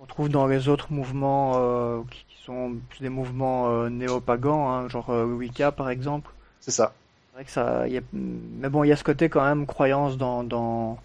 on 0.00 0.06
trouve 0.06 0.28
dans 0.30 0.46
les 0.46 0.68
autres 0.68 0.92
mouvements 0.92 1.52
euh, 1.56 2.00
qui, 2.10 2.24
qui 2.28 2.42
sont 2.42 2.74
plus 2.88 3.00
des 3.00 3.10
mouvements 3.10 3.70
euh, 3.70 3.90
néo-pagans, 3.90 4.68
hein, 4.68 4.88
genre 4.88 5.10
Wicca 5.10 5.72
par 5.72 5.90
exemple. 5.90 6.30
c'est 6.60 6.70
ça 6.70 6.94
vrai 7.34 7.44
que 7.44 7.50
ça, 7.50 7.86
y 7.88 7.98
a, 7.98 8.00
mais 8.12 8.68
bon, 8.68 8.84
il 8.84 8.88
y 8.88 8.92
a 8.92 8.96
ce 8.96 9.04
côté 9.04 9.28
quand 9.28 9.44
même 9.44 9.66
croyance 9.66 10.16
dans 10.16 10.42
dans 10.44 10.98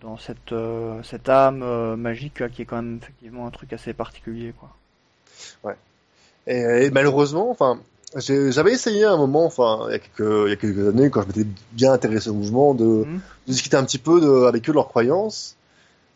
dans 0.00 0.16
cette 0.16 0.54
cette 1.02 1.28
âme 1.28 1.96
magique 1.96 2.38
là, 2.38 2.48
qui 2.48 2.62
est 2.62 2.64
quand 2.66 2.76
même 2.76 2.98
effectivement 3.02 3.46
un 3.46 3.50
truc 3.50 3.72
assez 3.72 3.94
particulier 3.94 4.52
quoi. 4.58 5.74
Et, 6.46 6.84
et 6.86 6.90
malheureusement, 6.90 7.50
enfin, 7.50 7.80
j'avais 8.16 8.72
essayé 8.72 9.04
à 9.04 9.12
un 9.12 9.16
moment, 9.16 9.44
enfin, 9.44 9.80
il 9.88 9.92
y 9.92 9.94
a 9.94 9.98
quelques, 9.98 10.46
il 10.46 10.48
y 10.50 10.52
a 10.52 10.56
quelques 10.56 10.88
années, 10.88 11.10
quand 11.10 11.22
je 11.22 11.26
m'étais 11.28 11.46
bien 11.72 11.92
intéressé 11.92 12.30
au 12.30 12.34
mouvement, 12.34 12.74
de, 12.74 12.84
Mhm. 12.84 13.20
de 13.46 13.52
discuter 13.52 13.76
un 13.76 13.84
petit 13.84 13.98
peu 13.98 14.20
de, 14.20 14.44
avec 14.46 14.68
eux 14.68 14.72
de 14.72 14.76
leurs 14.76 14.88
croyances. 14.88 15.56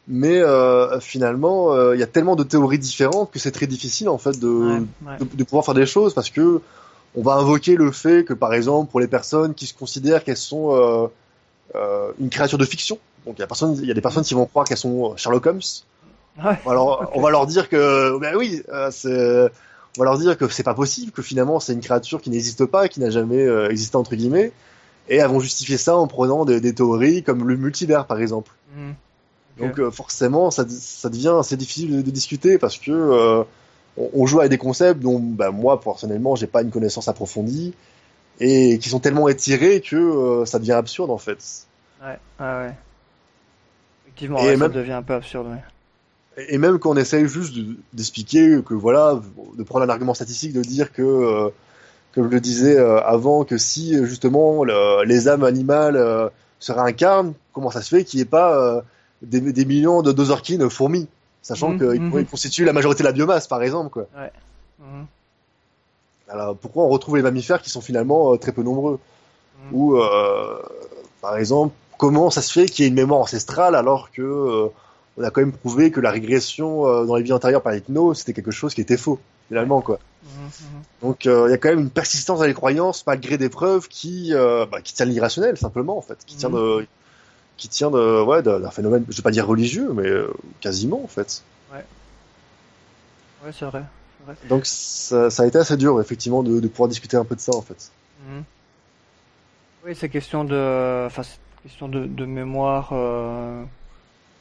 Mais 0.09 0.40
euh, 0.40 0.98
finalement, 1.00 1.72
euh, 1.74 1.94
il 1.94 2.00
y 2.00 2.02
a 2.02 2.09
tellement 2.09 2.35
de 2.35 2.42
théories 2.42 2.78
différentes 2.78 3.31
que 3.31 3.38
c'est 3.38 3.52
très 3.52 3.68
difficile 3.68 4.09
en 4.09 4.18
fait 4.18 4.37
de, 4.40 4.48
Ouais, 4.48 4.83
ouais. 5.07 5.18
de, 5.20 5.24
de 5.37 5.44
pouvoir 5.44 5.64
faire 5.64 5.74
des 5.74 5.87
choses 5.87 6.12
parce 6.12 6.28
que 6.31 6.61
on 7.14 7.22
va 7.22 7.35
invoquer 7.35 7.76
le 7.76 7.92
fait 7.92 8.24
que, 8.24 8.33
par 8.33 8.52
exemple, 8.55 8.90
pour 8.90 8.98
les 8.98 9.07
personnes 9.07 9.55
qui 9.55 9.66
se 9.66 9.74
considèrent 9.74 10.24
qu'elles 10.24 10.37
sont 10.38 10.74
euh, 10.74 11.07
euh, 11.76 12.11
une 12.18 12.31
créature 12.31 12.59
de 12.59 12.64
fiction, 12.64 12.98
donc 13.26 13.35
il 13.37 13.40
y 13.40 13.44
a 13.44 13.46
personne, 13.46 13.76
il 13.81 13.87
y 13.87 13.90
a 13.90 13.94
des 13.94 14.00
personnes 14.00 14.24
qui 14.24 14.35
vont 14.35 14.46
croire 14.46 14.64
qu'elles 14.66 14.78
sont 14.78 15.14
Sherlock 15.16 15.46
Holmes. 15.46 15.61
Ouais. 16.42 16.59
Alors, 16.66 17.11
on 17.14 17.20
va 17.20 17.31
leur 17.31 17.46
dire 17.46 17.68
que, 17.68 18.18
ben 18.18 18.35
oui, 18.35 18.62
euh, 18.72 18.88
c'est, 18.90 19.52
on 19.96 20.00
va 20.00 20.05
leur 20.07 20.18
dire 20.18 20.37
que 20.38 20.48
c'est 20.48 20.62
pas 20.62 20.74
possible, 20.74 21.12
que 21.12 21.22
finalement 21.22 21.61
c'est 21.61 21.72
une 21.72 21.81
créature 21.81 22.20
qui 22.22 22.31
n'existe 22.31 22.64
pas, 22.66 22.88
qui 22.88 23.00
n'a 23.00 23.11
jamais 23.11 23.42
euh, 23.42 23.68
existé 23.70 23.96
entre 23.96 24.14
guillemets, 24.16 24.52
et 25.09 25.16
elles 25.16 25.28
vont 25.28 25.40
justifier 25.40 25.76
ça 25.76 25.96
en 25.96 26.07
prenant 26.07 26.44
des, 26.44 26.61
des 26.61 26.74
théories 26.74 27.22
comme 27.22 27.46
le 27.48 27.57
multivers 27.57 28.07
par 28.07 28.18
exemple. 28.20 28.52
Ok. 28.76 28.87
Donc 29.59 29.78
euh, 29.78 29.90
forcément, 29.90 30.50
ça, 30.50 30.64
ça 30.68 31.09
devient 31.11 31.35
assez 31.38 31.57
difficile 31.57 31.96
de, 31.96 32.02
de 32.02 32.11
discuter 32.11 32.57
parce 32.59 32.78
que 32.78 32.90
euh, 32.90 33.42
on, 33.98 34.09
on 34.14 34.26
joue 34.26 34.40
avec 34.40 34.50
des 34.50 34.59
concepts 34.59 35.00
dont, 35.00 35.18
ben, 35.18 35.50
moi 35.50 35.81
personnellement, 35.81 36.37
j'ai 36.37 36.46
pas 36.46 36.62
une 36.62 36.70
connaissance 36.70 37.09
approfondie 37.09 37.74
et 38.40 38.78
qui 38.78 38.88
sont 38.88 38.98
tellement 39.00 39.28
étirés 39.28 39.83
que 39.83 40.44
ça 40.46 40.59
devient 40.59 40.72
absurde 40.72 41.11
en 41.11 41.18
fait. 41.18 41.38
Ouais, 42.02 42.18
ouais, 42.40 42.46
ouais. 42.46 42.74
Effectivement, 44.07 44.38
ouais, 44.42 44.52
ça 44.52 44.57
même- 44.57 44.72
devient 44.72 44.92
un 44.92 45.02
peu 45.02 45.14
absurde. 45.14 45.48
ouais. 45.48 45.62
Et 46.49 46.59
même 46.59 46.79
quand 46.79 46.90
on 46.90 46.97
essaye 46.97 47.27
juste 47.27 47.55
de- 47.55 47.77
d'expliquer 47.92 48.61
que 48.64 48.75
voilà, 48.75 49.21
de 49.59 49.62
prendre 49.62 49.85
un 49.85 49.88
argument 49.88 50.14
statistique, 50.14 50.53
de 50.53 50.62
dire 50.62 50.92
que, 50.92 51.03
euh, 51.03 51.49
comme 52.14 52.25
je 52.29 52.31
le 52.35 52.40
disais 52.40 52.79
euh, 52.79 53.01
avant, 53.03 53.45
que 53.45 53.59
si 53.59 53.95
justement 54.07 54.64
le- 54.64 55.05
les 55.05 55.29
âmes 55.29 55.45
animales 55.45 55.97
euh, 55.97 56.29
se 56.59 56.73
réincarnent, 56.73 57.35
comment 57.53 57.71
ça 57.71 57.83
se 57.83 57.95
fait 57.95 58.05
qu'il 58.05 58.18
n'y 58.18 58.23
ait 58.23 58.27
pas 58.27 58.57
euh, 58.57 58.81
des, 59.23 59.40
des 59.40 59.64
millions 59.66 60.01
de 60.03 60.11
dozorkines 60.12 60.68
fourmis, 60.71 61.07
sachant 61.42 61.71
Mhm, 61.73 61.79
qu'ils 61.79 62.09
pourraient 62.09 62.25
constituer 62.25 62.64
la 62.64 62.73
majorité 62.73 63.03
de 63.03 63.09
la 63.09 63.12
biomasse, 63.12 63.47
par 63.47 63.62
exemple, 63.62 63.90
quoi. 63.90 64.07
Mhm. 64.81 65.07
Alors, 66.29 66.57
pourquoi 66.57 66.85
on 66.85 66.88
retrouve 66.88 67.16
les 67.16 67.23
mammifères 67.23 67.61
qui 67.61 67.68
sont 67.68 67.81
finalement 67.83 68.37
très 68.38 68.53
peu 68.53 68.62
nombreux? 68.62 68.99
Ou, 69.73 69.97
par 71.21 71.37
exemple, 71.37 71.75
comment 71.99 72.31
ça 72.31 72.42
se 72.42 72.53
fait 72.53 72.66
qu'il 72.66 72.85
y 72.85 72.87
ait 72.87 72.88
une 72.88 72.95
mémoire 72.95 73.21
ancestrale 73.21 73.75
alors 73.75 74.11
que 74.11 74.68
on 75.16 75.25
a 75.25 75.31
quand 75.31 75.40
même 75.42 75.53
prouvé 75.53 75.90
que 75.90 76.01
la 76.01 76.11
régression 76.11 76.87
euh, 76.87 77.05
dans 77.05 77.16
les 77.16 77.22
vies 77.22 77.33
antérieures 77.33 77.62
par 77.62 77.72
l'hypnose, 77.72 78.18
c'était 78.18 78.33
quelque 78.33 78.51
chose 78.51 78.75
qui 78.75 78.81
était 78.81 78.96
faux, 78.96 79.20
finalement, 79.48 79.81
quoi. 79.83 79.98
Mhm. 80.25 80.51
Donc, 81.03 81.27
euh, 81.27 81.48
il 81.48 81.51
y 81.51 81.55
a 81.55 81.59
quand 81.59 81.68
même 81.70 81.81
une 81.81 81.90
persistance 81.90 82.38
dans 82.38 82.44
les 82.46 82.55
croyances, 82.55 83.05
malgré 83.07 83.37
des 83.37 83.48
preuves 83.48 83.88
qui, 83.88 84.33
euh, 84.35 84.66
bah, 84.66 84.81
qui 84.81 84.94
tient 84.94 85.05
l'irrationnel, 85.07 85.57
simplement, 85.59 85.98
en 85.98 86.03
fait. 86.03 86.18
Qui 86.27 86.37
tient 86.37 86.48
Mhm. 86.48 86.55
de, 86.57 86.87
qui 87.57 87.68
tient 87.68 87.90
de, 87.90 88.22
ouais, 88.22 88.42
de- 88.42 88.59
d'un 88.59 88.70
phénomène, 88.70 89.05
je 89.09 89.16
vais 89.16 89.22
pas 89.22 89.31
dire 89.31 89.46
religieux, 89.46 89.92
mais 89.92 90.07
euh, 90.09 90.33
quasiment, 90.61 91.03
en 91.03 91.09
fait. 91.09 91.42
Ouais, 93.44 93.51
c'est 93.53 93.64
vrai. 93.64 93.83
Donc, 94.48 94.66
ça, 94.66 95.29
ça 95.31 95.42
a 95.42 95.46
été 95.46 95.59
assez 95.59 95.77
dur, 95.77 96.01
effectivement, 96.01 96.44
de, 96.44 96.61
de 96.61 96.68
pouvoir 96.68 96.88
discuter 96.88 97.16
un 97.16 97.25
peu 97.25 97.35
de 97.35 97.40
ça, 97.40 97.55
en 97.57 97.62
fait. 97.62 97.90
Mhm. 98.29 98.44
Oui, 99.85 99.96
c'est 99.96 100.09
question 100.09 100.44
de, 100.44 101.05
enfin, 101.07 101.22
question 101.64 101.88
de, 101.88 102.07
de 102.07 102.25
mémoire, 102.25 102.90
euh, 102.92 103.64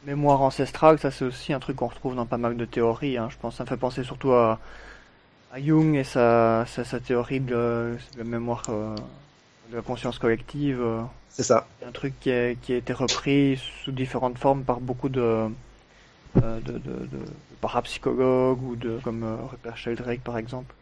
mémoire 0.05 0.41
ancestrale. 0.41 0.99
Ça, 0.99 1.11
c'est 1.11 1.25
aussi 1.25 1.53
un 1.53 1.59
truc 1.59 1.77
qu'on 1.77 1.87
retrouve 1.87 2.15
dans 2.15 2.25
pas 2.25 2.37
mal 2.37 2.57
de 2.57 2.65
théories. 2.65 3.17
Hein. 3.17 3.27
Je 3.31 3.37
pense, 3.37 3.55
ça 3.55 3.63
me 3.63 3.69
fait 3.69 3.77
penser 3.77 4.03
surtout 4.03 4.31
à, 4.33 4.59
à 5.53 5.61
Jung 5.61 5.95
et 5.95 6.03
sa, 6.03 6.65
sa, 6.67 6.83
sa 6.83 6.99
théorie 6.99 7.39
de, 7.39 7.97
de 8.13 8.17
la 8.17 8.23
mémoire, 8.23 8.63
euh, 8.69 8.95
de 9.71 9.75
la 9.75 9.81
conscience 9.81 10.17
collective. 10.19 10.81
euh. 10.81 11.01
C'est 11.29 11.43
ça. 11.43 11.65
un 11.87 11.91
truc 11.91 12.13
qui 12.19 12.31
a, 12.31 12.55
qui 12.55 12.73
a 12.73 12.77
été 12.77 12.91
repris 12.93 13.57
sous 13.83 13.91
différentes 13.91 14.37
formes 14.37 14.63
par 14.63 14.81
beaucoup 14.81 15.07
de, 15.09 15.21
euh, 15.21 15.49
de, 16.35 16.59
de, 16.59 16.77
de, 16.79 16.79
de 16.79 17.19
parapsychologues 17.61 18.61
ou 18.63 18.75
de, 18.75 18.99
comme 19.03 19.23
Rupert 19.49 19.77
Sheldrake 19.77 20.21
par 20.21 20.37
exemple. 20.37 20.73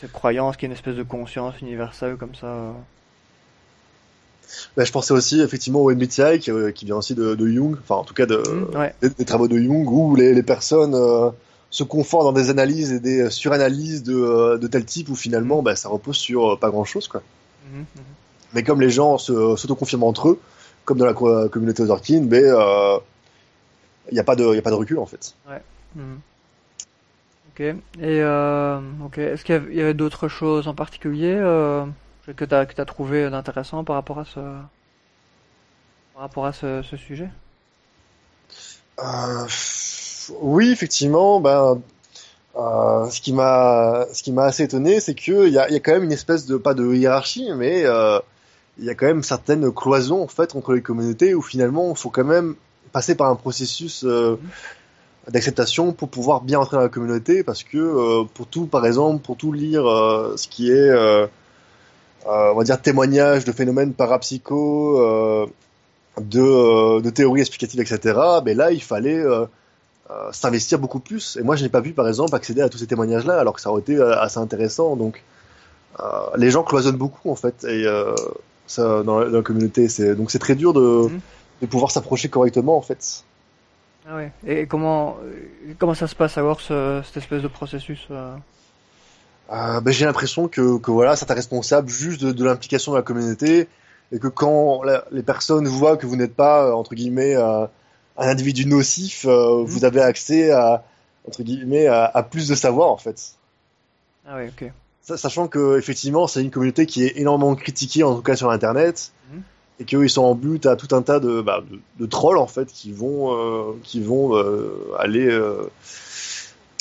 Cette 0.00 0.12
croyance 0.12 0.56
qui 0.56 0.64
est 0.64 0.68
une 0.68 0.72
espèce 0.72 0.96
de 0.96 1.02
conscience 1.02 1.60
universelle 1.60 2.16
comme 2.16 2.34
ça. 2.34 2.72
Bah, 4.76 4.84
je 4.84 4.92
pensais 4.92 5.12
aussi, 5.12 5.40
effectivement, 5.40 5.80
au 5.80 5.90
MBTI, 5.90 6.38
qui, 6.38 6.50
euh, 6.50 6.70
qui 6.70 6.84
vient 6.84 6.96
aussi 6.96 7.14
de, 7.14 7.34
de 7.34 7.46
Jung, 7.48 7.76
enfin, 7.82 7.96
en 7.96 8.04
tout 8.04 8.14
cas, 8.14 8.26
de, 8.26 8.36
Mm, 8.36 8.76
ouais. 8.76 8.94
des, 9.02 9.08
des 9.10 9.24
travaux 9.24 9.48
de 9.48 9.58
Jung, 9.58 9.86
où 9.88 10.14
les, 10.16 10.34
les 10.34 10.42
personnes 10.42 10.94
euh, 10.94 11.30
se 11.70 11.82
confortent 11.84 12.24
dans 12.24 12.32
des 12.32 12.50
analyses 12.50 12.92
et 12.92 13.00
des 13.00 13.28
suranalyses 13.30 14.02
de, 14.02 14.14
euh, 14.14 14.58
de 14.58 14.66
tel 14.66 14.84
type, 14.84 15.08
où 15.08 15.14
finalement, 15.14 15.62
bah, 15.62 15.76
ça 15.76 15.88
repose 15.88 16.16
sur 16.16 16.58
pas 16.58 16.70
grand-chose, 16.70 17.08
quoi. 17.08 17.22
Mhm, 17.72 17.80
mhm. 17.80 17.86
Mais 18.54 18.62
comme 18.62 18.80
les 18.80 18.90
gens 18.90 19.18
s'autoconfirment 19.18 20.04
entre 20.04 20.28
eux, 20.30 20.40
comme 20.84 20.98
dans 20.98 21.06
la 21.06 21.14
co- 21.14 21.48
communauté 21.48 21.82
Ozarkin, 21.82 22.26
euh, 22.32 22.98
il 24.10 24.14
n'y 24.14 24.20
a, 24.20 24.24
pas 24.24 24.36
de- 24.36 24.54
y 24.54 24.58
a 24.58 24.62
pas 24.62 24.70
de 24.70 24.76
recul, 24.76 24.98
en 24.98 25.06
fait. 25.06 25.34
Ok. 27.52 27.60
Et 27.60 27.74
euh. 28.02 28.78
Est-ce 29.16 29.44
qu'il 29.44 29.54
y 29.74 29.80
avait, 29.80 29.94
d'autres 29.94 30.28
choses 30.28 30.68
en 30.68 30.74
particulier 30.74 31.34
que 32.32 32.44
tu 32.44 32.54
as, 32.54 32.66
t'as 32.66 32.84
trouvé 32.84 33.30
d'intéressant 33.30 33.84
par 33.84 33.96
rapport 33.96 34.18
à 34.18 34.24
ce, 34.24 34.40
par 36.16 36.22
rapport 36.22 36.46
à 36.46 36.52
ce, 36.54 36.82
sujet? 36.96 37.28
Euh, 38.98 39.46
oui, 40.40 40.70
effectivement, 40.70 41.40
ben, 41.40 41.80
euh, 42.56 43.10
ce 43.10 43.20
qui 43.20 43.32
m'a, 43.32 44.06
assez 44.44 44.62
étonné, 44.62 44.98
c'est 45.00 45.14
que 45.14 45.46
il 45.46 45.52
y 45.52 45.58
a, 45.58 45.70
y 45.70 45.76
a 45.76 45.80
quand 45.80 45.92
même 45.92 46.04
une 46.04 46.12
espèce 46.12 46.46
de, 46.46 46.56
pas 46.56 46.72
de 46.72 46.94
hiérarchie, 46.94 47.50
mais 47.54 47.84
euh, 47.84 48.18
il 48.78 48.86
y 48.86 48.90
a 48.90 48.94
quand 48.94 49.06
même 49.06 49.22
certaines 49.22 49.70
cloisons 49.72 50.22
en 50.22 50.28
fait 50.28 50.56
entre 50.56 50.72
les 50.72 50.80
communautés 50.80 51.34
où 51.34 51.42
finalement 51.42 51.90
il 51.90 51.98
faut 51.98 52.10
quand 52.10 52.24
même 52.24 52.54
passer 52.92 53.14
par 53.14 53.30
un 53.30 53.36
processus 53.36 54.06
d'acceptation 55.28 55.92
pour 55.92 56.08
pouvoir 56.08 56.40
bien 56.40 56.60
entrer 56.60 56.78
dans 56.78 56.82
la 56.82 56.88
communauté, 56.88 57.44
parce 57.44 57.62
que 57.62 58.24
pour 58.24 58.46
tout, 58.46 58.66
par 58.66 58.86
exemple, 58.86 59.22
pour 59.22 59.36
tout 59.36 59.52
lire 59.52 59.82
ce 59.84 60.48
qui 60.48 60.70
est, 60.70 61.28
on 62.28 62.54
va 62.54 62.64
dire 62.64 62.80
témoignages 62.80 63.44
de 63.44 63.52
phénomènes 63.52 63.92
parapsychos. 63.92 65.00
Euh, 65.00 65.46
de, 66.18 66.40
euh, 66.40 67.00
de 67.02 67.10
théories 67.10 67.42
explicatives, 67.42 67.78
etc., 67.78 68.18
ben 68.42 68.56
là, 68.56 68.70
il 68.72 68.82
fallait 68.82 69.18
euh, 69.18 69.44
euh, 70.10 70.32
s'investir 70.32 70.78
beaucoup 70.78 70.98
plus. 70.98 71.36
Et 71.38 71.42
moi, 71.42 71.56
je 71.56 71.62
n'ai 71.62 71.68
pas 71.68 71.82
pu, 71.82 71.92
par 71.92 72.08
exemple, 72.08 72.34
accéder 72.34 72.62
à 72.62 72.70
tous 72.70 72.78
ces 72.78 72.86
témoignages-là, 72.86 73.38
alors 73.38 73.52
que 73.52 73.60
ça 73.60 73.70
aurait 73.70 73.82
été 73.82 73.96
euh, 73.96 74.18
assez 74.18 74.38
intéressant. 74.38 74.96
Donc, 74.96 75.22
euh, 76.00 76.04
les 76.38 76.50
gens 76.50 76.62
cloisonnent 76.62 76.96
beaucoup, 76.96 77.30
en 77.30 77.34
fait, 77.36 77.64
et 77.64 77.86
euh, 77.86 78.14
ça, 78.66 79.02
dans, 79.02 79.18
la, 79.20 79.28
dans 79.28 79.36
la 79.36 79.42
communauté. 79.42 79.88
Donc, 80.14 80.30
c'est 80.30 80.38
très 80.38 80.54
dur 80.54 80.72
de, 80.72 80.80
Mhm. 81.10 81.20
de 81.60 81.66
pouvoir 81.66 81.90
s'approcher 81.90 82.30
correctement, 82.30 82.78
en 82.78 82.82
fait. 82.82 83.24
Ah 84.08 84.16
ouais. 84.16 84.32
Et 84.46 84.66
comment, 84.66 85.18
euh, 85.22 85.74
comment 85.78 85.92
ça 85.94 86.06
se 86.06 86.14
passe 86.14 86.38
alors 86.38 86.62
ce, 86.62 87.02
cette 87.04 87.18
espèce 87.18 87.42
de 87.42 87.48
processus 87.48 88.06
euh? 88.10 88.34
Euh, 89.52 89.80
ben, 89.80 89.92
j'ai 89.92 90.04
l'impression 90.06 90.48
que, 90.48 90.78
que 90.78 90.90
voilà, 90.90 91.14
ça 91.16 91.24
t'est 91.26 91.34
responsable 91.34 91.88
juste 91.88 92.20
de, 92.22 92.32
de 92.32 92.44
l'implication 92.44 92.92
de 92.92 92.96
la 92.96 93.02
communauté, 93.02 93.68
et 94.12 94.18
que 94.18 94.28
quand 94.28 94.82
la- 94.82 95.04
les 95.12 95.22
personnes 95.22 95.66
voient 95.68 95.96
que 95.96 96.06
vous 96.06 96.16
n'êtes 96.16 96.34
pas, 96.34 96.66
euh, 96.66 96.72
entre 96.72 96.94
guillemets, 96.94 97.36
euh, 97.36 97.64
un 98.18 98.28
individu 98.28 98.66
nocif, 98.66 99.24
euh, 99.26 99.58
Mhm. 99.60 99.64
vous 99.66 99.84
avez 99.84 100.00
accès 100.00 100.50
à, 100.50 100.84
entre 101.28 101.42
guillemets, 101.42 101.86
à, 101.86 102.04
à 102.12 102.22
plus 102.22 102.48
de 102.48 102.54
savoir, 102.54 102.90
en 102.90 102.96
fait. 102.96 103.32
Ah 104.26 104.36
ouais, 104.36 104.48
ok. 104.60 104.70
Sa- 105.02 105.16
Sachant 105.16 105.46
que 105.46 105.78
effectivement 105.78 106.26
c'est 106.26 106.42
une 106.42 106.50
communauté 106.50 106.84
qui 106.86 107.04
est 107.04 107.12
énormément 107.16 107.54
critiquée 107.54 108.02
en 108.02 108.16
tout 108.16 108.22
cas 108.22 108.34
sur 108.34 108.50
internet 108.50 109.12
Mhm. 109.32 109.42
et 109.78 109.84
qu'eux 109.84 110.02
ils 110.04 110.10
sont 110.10 110.24
en 110.24 110.34
but 110.34 110.66
à 110.66 110.74
tout 110.74 110.92
un 110.96 111.02
tas 111.02 111.20
de, 111.20 111.40
bah, 111.40 111.60
de, 111.70 111.78
de 112.00 112.06
trolls 112.10 112.38
en 112.38 112.48
fait 112.48 112.66
qui 112.66 112.90
vont 112.90 113.76
qui 113.84 114.02
vont 114.02 114.34
aller 114.98 115.28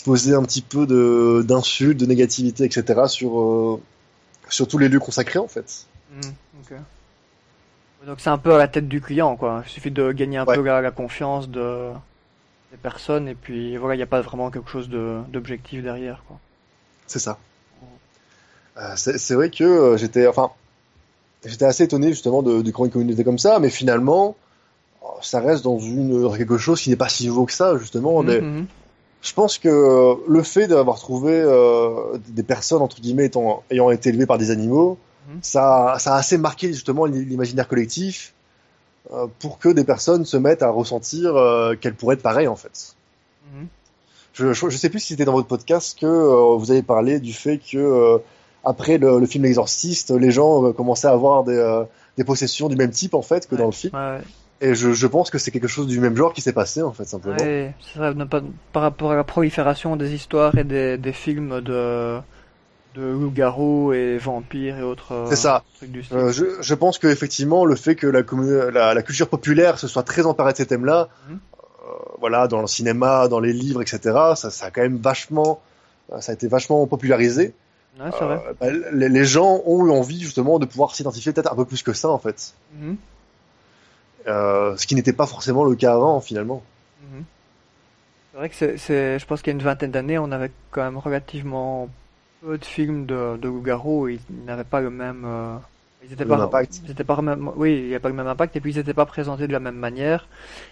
euh, 0.07 0.11
poser 0.11 0.33
un 0.35 0.43
petit 0.43 0.61
peu 0.61 0.85
de 0.85 1.43
d'insultes 1.47 1.99
de 1.99 2.05
négativité 2.05 2.63
etc 2.65 3.03
sur 3.07 3.39
euh, 3.39 3.81
sur 4.49 4.67
tous 4.67 4.77
les 4.77 4.89
lieux 4.89 4.99
consacrés 4.99 5.39
en 5.39 5.47
fait 5.47 5.85
ok. 6.21 6.77
Donc 8.05 8.19
c'est 8.19 8.29
un 8.29 8.37
peu 8.37 8.53
à 8.53 8.57
la 8.59 8.67
tête 8.67 8.87
du 8.87 9.01
client, 9.01 9.35
quoi. 9.35 9.63
Il 9.65 9.69
suffit 9.69 9.89
de 9.89 10.11
gagner 10.11 10.37
un 10.37 10.45
Ouais. 10.45 10.55
peu 10.55 10.61
la, 10.61 10.79
la 10.79 10.91
confiance 10.91 11.49
de, 11.49 11.89
des 12.71 12.77
personnes 12.77 13.27
et 13.27 13.33
puis 13.33 13.77
voilà, 13.77 13.95
il 13.95 13.97
n'y 13.97 14.03
a 14.03 14.07
pas 14.07 14.21
vraiment 14.21 14.51
quelque 14.51 14.69
chose 14.69 14.89
de, 14.89 15.19
d'objectif 15.29 15.81
derrière, 15.81 16.23
quoi. 16.27 16.37
c'est 17.07 17.19
ça 17.19 17.37
Euh, 18.77 18.93
c'est 18.97 19.17
c'est 19.17 19.33
vrai 19.35 19.49
que 19.49 19.63
euh, 19.63 19.97
j'étais 19.97 20.27
enfin 20.27 20.51
j'étais 21.45 21.65
assez 21.65 21.83
étonné 21.83 22.09
justement 22.09 22.43
de, 22.43 22.61
de 22.61 22.71
créer 22.71 22.85
une 22.85 22.91
communauté 22.91 23.23
comme 23.23 23.39
ça 23.39 23.57
mais 23.59 23.69
finalement 23.69 24.35
euh, 25.01 25.07
ça 25.21 25.39
reste 25.39 25.63
dans 25.63 25.79
une 25.79 26.29
quelque 26.37 26.57
chose 26.57 26.81
qui 26.81 26.89
n'est 26.91 26.97
pas 26.97 27.07
si 27.09 27.25
nouveau 27.27 27.45
que 27.45 27.53
ça 27.53 27.77
justement. 27.77 28.21
Je 29.25 29.33
pense 29.33 29.57
que 29.57 29.67
euh, 29.67 30.13
le 30.27 30.43
fait 30.43 30.67
d'avoir 30.67 30.99
trouvé 30.99 31.33
euh, 31.33 32.17
des 32.27 32.43
personnes 32.43 32.81
entre 32.83 33.01
guillemets 33.01 33.25
étant, 33.25 33.63
ayant 33.71 33.89
été 33.89 34.09
élevées 34.09 34.27
par 34.27 34.38
des 34.38 34.51
animaux, 34.51 34.97
Mhm. 35.27 35.39
ça, 35.41 35.95
ça 35.97 36.13
a 36.13 36.17
assez 36.19 36.38
marqué 36.38 36.67
justement 36.67 37.05
l'imaginaire 37.05 37.67
collectif 37.67 38.35
euh, 39.11 39.25
pour 39.39 39.57
que 39.57 39.69
des 39.69 39.83
personnes 39.83 40.23
se 40.25 40.38
mettent 40.38 40.61
à 40.61 40.69
ressentir 40.69 41.35
euh, 41.35 41.73
qu'elles 41.75 41.95
pourraient 41.95 42.13
être 42.13 42.21
pareilles 42.21 42.47
en 42.47 42.55
fait. 42.55 42.93
Mhm. 43.51 43.65
Je, 44.33 44.53
je, 44.53 44.69
je 44.69 44.77
sais 44.77 44.89
plus 44.89 44.99
si 44.99 45.07
c'était 45.07 45.25
dans 45.25 45.33
votre 45.33 45.47
podcast 45.47 45.97
que 45.99 46.05
vous 46.57 46.69
avez 46.69 46.83
parlé 46.83 47.19
du 47.19 47.33
fait 47.33 47.57
que 47.57 48.21
après 48.63 48.99
le, 48.99 49.17
le 49.19 49.25
film 49.25 49.43
L'Exorciste, 49.45 50.11
les 50.11 50.29
gens 50.29 50.71
commençaient 50.73 51.07
à 51.07 51.11
avoir 51.13 51.43
des, 51.43 51.83
des 52.17 52.23
possessions 52.23 52.67
du 52.69 52.75
même 52.75 52.91
type 52.91 53.15
en 53.15 53.23
fait 53.23 53.47
que 53.47 53.55
Ouais. 53.55 53.61
dans 53.61 53.65
le 53.65 53.71
film. 53.71 53.95
Ouais, 53.95 54.19
Et 54.61 54.73
je, 54.73 54.93
je 54.93 55.07
pense 55.07 55.29
que 55.29 55.37
c'est 55.37 55.51
quelque 55.51 55.67
chose 55.67 55.87
du 55.87 55.99
même 55.99 56.15
genre 56.15 56.33
qui 56.33 56.41
s'est 56.41 56.53
passé 56.53 56.81
en 56.81 56.93
fait 56.93 57.05
simplement. 57.05 57.35
ne 57.35 58.23
pas- 58.23 58.41
par 58.71 58.83
rapport 58.83 59.11
à 59.11 59.15
la 59.15 59.23
prolifération 59.23 59.95
des 59.97 60.13
histoires 60.13 60.57
et 60.57 60.63
des, 60.63 60.97
des 60.97 61.11
films 61.11 61.59
de, 61.61 62.19
de 62.95 63.01
loups-garous 63.03 63.91
et 63.93 64.17
vampires 64.17 64.77
et 64.79 64.83
autres 64.83 65.11
euh, 65.11 65.29
C'est 65.29 65.35
ça. 65.35 65.63
trucs 65.75 65.91
du 65.91 66.03
style. 66.03 66.17
Euh, 66.17 66.31
je, 66.31 66.45
je 66.61 66.73
pense 66.73 66.97
que 66.99 67.07
effectivement 67.07 67.65
le 67.65 67.75
fait 67.75 67.95
que 67.95 68.07
la, 68.07 68.21
commu- 68.21 68.69
la, 68.69 68.93
la 68.93 69.01
culture 69.01 69.27
populaire 69.27 69.77
se 69.77 69.87
soit 69.87 70.03
très 70.03 70.25
emparée 70.25 70.53
de 70.53 70.57
ces 70.57 70.65
thèmes-là, 70.65 71.09
Mhm. 71.29 71.39
euh, 71.59 71.91
voilà, 72.19 72.47
dans 72.47 72.61
le 72.61 72.67
cinéma, 72.67 73.27
dans 73.27 73.41
les 73.41 73.51
livres, 73.53 73.81
etc., 73.81 74.35
ça, 74.35 74.49
ça 74.51 74.67
a 74.67 74.71
quand 74.71 74.81
même 74.81 74.97
vachement, 74.97 75.61
euh, 76.13 76.21
ça 76.21 76.31
a 76.31 76.35
été 76.35 76.47
vachement 76.47 76.85
popularisé. 76.87 77.53
Ouais, 77.99 78.11
vrai. 78.25 78.39
Euh, 78.47 78.53
bah, 78.59 78.89
les, 78.93 79.09
les 79.09 79.25
gens 79.25 79.61
ont 79.65 79.85
eu 79.85 79.91
envie 79.91 80.21
justement 80.21 80.59
de 80.59 80.65
pouvoir 80.65 80.95
s'identifier 80.95 81.33
peut-être 81.33 81.51
un 81.51 81.55
peu 81.55 81.65
plus 81.65 81.83
que 81.83 81.93
ça 81.93 82.09
en 82.09 82.19
fait, 82.19 82.53
Mhm, 82.79 82.95
Euh, 84.27 84.75
ce 84.77 84.88
qui 84.88 84.95
n'était 84.95 85.13
pas 85.13 85.27
forcément 85.27 85.63
le 85.65 85.75
cas 85.75 85.93
avant 85.93 86.19
finalement. 86.21 86.63
mhm. 87.01 87.23
C'est 88.31 88.38
vrai 88.38 88.49
que 88.49 88.55
c'est, 88.55 88.77
c'est, 88.77 89.19
je 89.19 89.25
pense 89.25 89.41
qu'il 89.41 89.51
y 89.51 89.55
a 89.55 89.57
une 89.59 89.63
vingtaine 89.63 89.91
d'années, 89.91 90.17
on 90.17 90.31
avait 90.31 90.51
quand 90.71 90.83
même 90.83 90.97
relativement 90.97 91.89
peu 92.41 92.57
de 92.57 92.65
films 92.65 93.05
de, 93.05 93.38
de 93.38 93.47
loups-garous. 93.47 94.09
Ils 94.09 94.19
n'avaient 94.45 94.63
pas 94.63 94.81
le 94.81 94.89
même, 94.89 95.23
euh, 95.25 95.55
ils 96.03 96.13
étaient 96.13 96.23
Le 96.25 96.29
pas, 96.29 96.41
impact. 96.41 96.81
ils 96.83 96.91
étaient 96.91 97.03
pas 97.03 97.21
même, 97.21 97.49
oui, 97.55 97.77
il 97.83 97.88
n'y 97.88 97.95
a 97.95 97.99
pas 97.99 98.09
le 98.09 98.15
même 98.15 98.27
impact 98.27 98.55
et 98.55 98.59
puis 98.61 98.73
ils 98.73 98.77
n'étaient 98.77 98.93
pas 98.93 99.05
présentés 99.05 99.47
de 99.47 99.53
la 99.53 99.59
même 99.59 99.75
manière. 99.77 100.27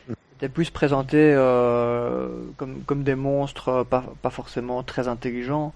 Mm. 0.07 0.13
Ils 0.13 0.35
étaient 0.37 0.49
plus 0.53 0.69
présentés 0.71 1.33
euh, 1.35 2.27
comme, 2.57 2.81
comme 2.83 3.03
des 3.03 3.15
monstres, 3.15 3.83
pas, 3.89 4.03
pas 4.21 4.29
forcément 4.29 4.83
très 4.83 5.07
intelligents. 5.07 5.73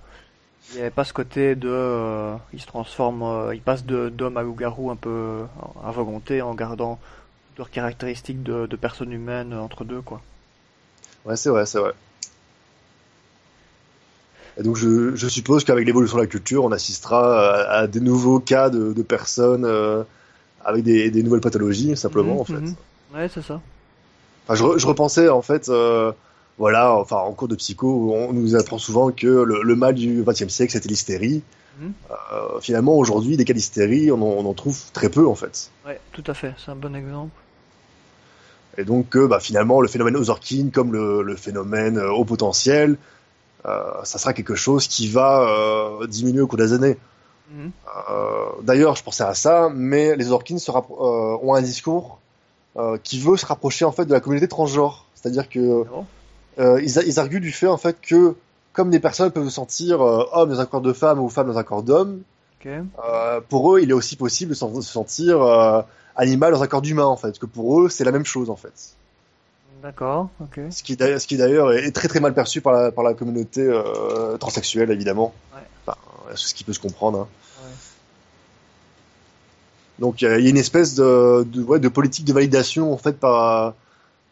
Il 0.72 0.76
n'y 0.76 0.82
avait 0.82 0.92
pas 0.92 1.06
ce 1.06 1.14
côté 1.14 1.56
de, 1.56 1.70
euh, 1.70 2.36
ils 2.54 2.60
se 2.60 2.68
transforment, 2.68 3.24
euh, 3.24 3.56
ils 3.56 3.62
passent 3.62 3.86
de 3.86 4.10
d'homme 4.10 4.36
à 4.36 4.42
loup-garou 4.44 4.92
un 4.92 4.98
peu 4.98 5.46
à 5.84 5.92
volonté 5.92 6.42
en 6.42 6.54
gardant 6.56 7.00
leurs 7.58 7.70
caractéristiques 7.72 8.44
de, 8.44 8.66
de 8.66 8.76
personnes 8.76 9.12
humaines 9.12 9.54
entre 9.54 9.84
deux, 9.84 10.02
quoi. 10.02 10.22
Ouais, 11.26 11.36
c'est 11.36 11.50
vrai, 11.50 11.66
c'est 11.66 11.80
vrai. 11.80 11.94
Et 14.60 14.64
donc 14.64 14.76
je, 14.76 15.16
je 15.16 15.28
suppose 15.28 15.64
qu'avec 15.64 15.86
l'évolution 15.86 16.18
de 16.18 16.24
la 16.24 16.28
culture, 16.28 16.64
on 16.64 16.72
assistera 16.72 17.52
à, 17.52 17.80
à 17.82 17.88
des 17.88 18.00
nouveaux 18.00 18.40
cas 18.40 18.70
de, 18.70 18.92
de 18.94 19.02
personnes 19.04 19.66
euh, 19.66 20.04
avec 20.66 20.84
des, 20.84 21.12
des 21.12 21.22
nouvelles 21.24 21.42
pathologies, 21.42 21.96
simplement 21.96 22.34
Mhm, 22.36 22.40
en 22.42 22.46
fait. 22.46 22.54
mhm. 22.54 22.76
Ouais, 23.14 23.30
c'est 23.34 23.44
ça. 23.44 23.62
Enfin, 24.48 24.56
je, 24.56 24.64
re- 24.64 24.78
je 24.80 24.88
repensais 24.88 25.30
en 25.30 25.42
fait, 25.42 25.70
euh, 25.70 26.12
voilà, 26.58 26.94
enfin 26.96 27.18
en 27.18 27.34
cours 27.34 27.48
de 27.48 27.56
psycho, 27.56 28.14
on 28.16 28.34
nous 28.34 28.56
apprend 28.56 28.78
souvent 28.80 29.12
que 29.12 29.28
le, 29.28 29.62
le 29.62 29.76
mal 29.76 29.94
du 29.94 30.24
XXe 30.24 30.48
siècle 30.50 30.72
c'était 30.74 30.90
l'hystérie. 30.90 31.44
Mhm. 31.80 31.94
Euh, 32.34 32.60
finalement, 32.60 32.96
aujourd'hui, 32.98 33.38
des 33.38 33.46
cas 33.46 33.54
d'hystérie, 33.54 34.12
on, 34.12 34.16
en- 34.16 34.44
on 34.44 34.50
en 34.50 34.54
trouve 34.56 34.80
très 34.94 35.10
peu 35.10 35.28
en 35.28 35.36
fait. 35.36 35.70
Ouais, 35.86 36.00
tout 36.14 36.24
à 36.26 36.34
fait. 36.34 36.54
C'est 36.58 36.72
un 36.72 36.76
bon 36.76 36.96
exemple. 36.96 37.32
Et 38.78 38.86
donc, 38.86 39.16
euh, 39.16 39.28
bah, 39.28 39.40
finalement, 39.40 39.82
le 39.82 39.88
phénomène 39.88 40.16
Ozorkin, 40.16 40.70
comme 40.72 40.94
le, 40.94 41.24
le 41.24 41.36
phénomène 41.36 41.98
euh, 41.98 42.12
haut 42.12 42.26
potentiel, 42.26 42.98
euh, 43.66 44.04
ça 44.04 44.18
sera 44.18 44.34
quelque 44.34 44.56
chose 44.56 44.88
qui 44.88 45.08
va 45.08 45.42
euh, 45.42 46.08
diminuer 46.08 46.42
au 46.42 46.48
cours 46.48 46.58
des 46.58 46.74
années. 46.74 46.98
Mhm. 47.52 47.72
Euh, 48.10 48.46
D'ailleurs, 48.62 48.96
je 48.96 49.04
pensais 49.04 49.24
à 49.24 49.34
ça, 49.34 49.70
mais 49.74 50.16
les 50.16 50.28
Ozorkins 50.28 50.58
ont 50.68 51.54
un 51.54 51.62
discours 51.62 52.20
qui 53.02 53.20
veut 53.20 53.38
se 53.38 53.46
rapprocher 53.48 53.86
en 53.86 53.92
fait 53.92 54.06
de 54.06 54.14
la 54.14 54.20
communauté 54.20 54.48
transgenre. 54.48 55.06
C'est-à-dire 55.16 55.50
que 55.50 55.84
Ah 56.60 56.80
ils, 56.80 57.20
arguent 57.20 57.40
du 57.40 57.52
fait 57.52 57.66
en 57.66 57.78
fait 57.78 57.98
que 58.00 58.36
comme 58.72 58.92
des 58.92 59.00
personnes 59.00 59.32
peuvent 59.32 59.46
se 59.46 59.50
sentir 59.50 60.00
hommes 60.02 60.50
dans 60.50 60.60
un 60.60 60.66
corps 60.68 60.82
de 60.82 60.94
femme 60.94 61.20
ou 61.20 61.28
femmes 61.28 61.48
dans 61.48 61.58
un 61.58 61.64
corps 61.64 61.82
d'homme, 61.82 62.22
pour 63.50 63.74
eux, 63.74 63.82
il 63.82 63.90
est 63.90 63.94
aussi 63.94 64.16
possible 64.16 64.52
de 64.52 64.56
se 64.56 64.82
sentir 64.82 65.86
animal 66.18 66.52
dans 66.52 66.62
un 66.64 66.68
corps 66.68 66.82
d'humain 66.82 67.06
en 67.06 67.16
fait. 67.18 67.40
Que 67.40 67.46
pour 67.46 67.82
eux, 67.82 67.90
c'est 67.90 68.04
la 68.04 68.12
même 68.12 68.26
chose 68.26 68.50
en 68.50 68.56
fait. 68.56 68.96
D'accord. 69.82 70.30
Ok. 70.42 70.60
Ce 70.72 70.82
qui, 70.84 70.96
d'ailleurs- 70.98 71.22
ce 71.22 71.28
qui 71.28 71.38
d'ailleurs 71.38 71.72
est 71.72 71.92
très 71.92 72.08
très 72.08 72.20
mal 72.20 72.34
perçu 72.34 72.62
par 72.62 72.74
la, 72.74 72.92
par 72.92 73.04
la 73.04 73.14
communauté 73.14 73.62
euh, 73.62 74.36
transsexuelle 74.38 74.90
évidemment. 74.92 75.34
Ouais. 75.56 75.62
Enfin, 75.86 75.98
c'est 76.36 76.48
ce 76.50 76.54
qui 76.56 76.64
peut 76.64 76.74
se 76.74 76.80
comprendre. 76.80 77.20
hein. 77.22 77.28
Ouais. 77.64 77.72
Donc 80.00 80.22
il 80.22 80.26
y 80.26 80.28
a 80.28 80.38
il 80.40 80.44
y 80.44 80.48
a 80.48 80.50
une 80.50 80.58
espèce 80.58 80.96
de, 80.96 81.44
de, 81.48 81.62
ouais, 81.64 81.80
de 81.80 81.88
politique 81.90 82.26
de 82.26 82.34
validation 82.34 82.92
en 82.94 82.98
fait 82.98 83.14
par, 83.20 83.74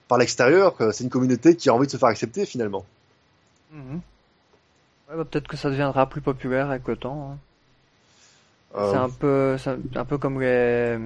par 0.07 0.17
l'extérieur. 0.17 0.75
C'est 0.91 1.03
une 1.03 1.09
communauté 1.09 1.55
qui 1.55 1.69
a 1.69 1.73
envie 1.73 1.85
de 1.87 1.91
se 1.91 1.97
faire 1.97 2.09
accepter 2.09 2.45
finalement. 2.45 2.85
Mhm. 3.71 4.01
Ouais, 5.09 5.17
bah, 5.17 5.25
peut-être 5.29 5.47
que 5.47 5.57
ça 5.57 5.69
deviendra 5.69 6.07
plus 6.09 6.21
populaire 6.21 6.69
avec 6.71 6.87
le 6.87 6.95
temps. 6.95 7.31
hein. 7.33 7.37
Euh, 8.77 8.91
C'est 8.91 8.97
un 8.97 9.09
peu, 9.09 9.57
c'est 9.59 9.69
un 9.69 9.77
un 9.95 10.05
peu 10.05 10.17
comme 10.17 10.41
les, 10.41 10.97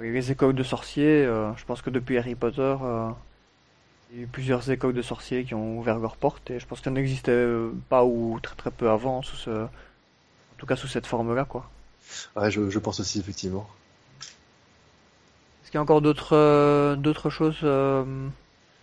les 0.00 0.30
écoles 0.30 0.54
de 0.54 0.62
sorciers. 0.62 1.24
euh, 1.24 1.54
je 1.56 1.64
pense 1.64 1.82
que 1.82 1.90
depuis 1.90 2.18
Harry 2.18 2.34
Potter, 2.34 2.76
euh, 2.82 3.10
il 4.10 4.16
y 4.18 4.20
a 4.20 4.24
eu 4.24 4.26
plusieurs 4.28 4.68
écoles 4.70 4.94
de 4.94 5.02
sorciers 5.02 5.44
qui 5.44 5.54
ont 5.54 5.78
ouvert 5.78 5.98
leurs 6.00 6.16
portes 6.16 6.50
et 6.50 6.58
je 6.60 6.66
pense 6.66 6.78
que 6.80 6.84
ça 6.84 6.90
n'existait 6.90 7.30
euh, 7.32 7.70
pas 7.88 8.04
ou 8.04 8.38
très 8.42 8.56
très 8.56 8.70
peu 8.72 8.90
avant 8.90 9.22
sous 9.22 9.36
ce, 9.36 9.50
en 9.64 9.68
tout 10.58 10.66
cas 10.66 10.76
sous 10.76 10.88
cette 10.88 11.06
forme-là, 11.06 11.44
quoi. 11.46 11.70
ouais, 12.36 12.50
je, 12.50 12.70
je 12.70 12.78
pense 12.78 13.00
aussi 13.00 13.18
effectivement. 13.18 13.68
Est-ce 15.62 15.70
qu'il 15.70 15.78
y 15.78 15.80
a 15.80 15.82
encore 15.82 16.00
d'autres 16.00 16.34
euh, 16.34 16.96
d'autres 16.96 17.28
choses 17.30 17.60
euh, 17.62 18.28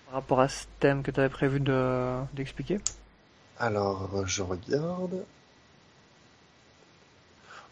par 0.06 0.16
rapport 0.16 0.40
à 0.42 0.50
ce 0.50 0.66
thème 0.80 1.04
que 1.04 1.12
tu 1.12 1.20
avais 1.20 1.30
prévu 1.30 1.60
de 1.60 2.24
d'expliquer? 2.34 2.82
Alors 3.58 4.28
je 4.28 4.44
regarde. 4.44 5.26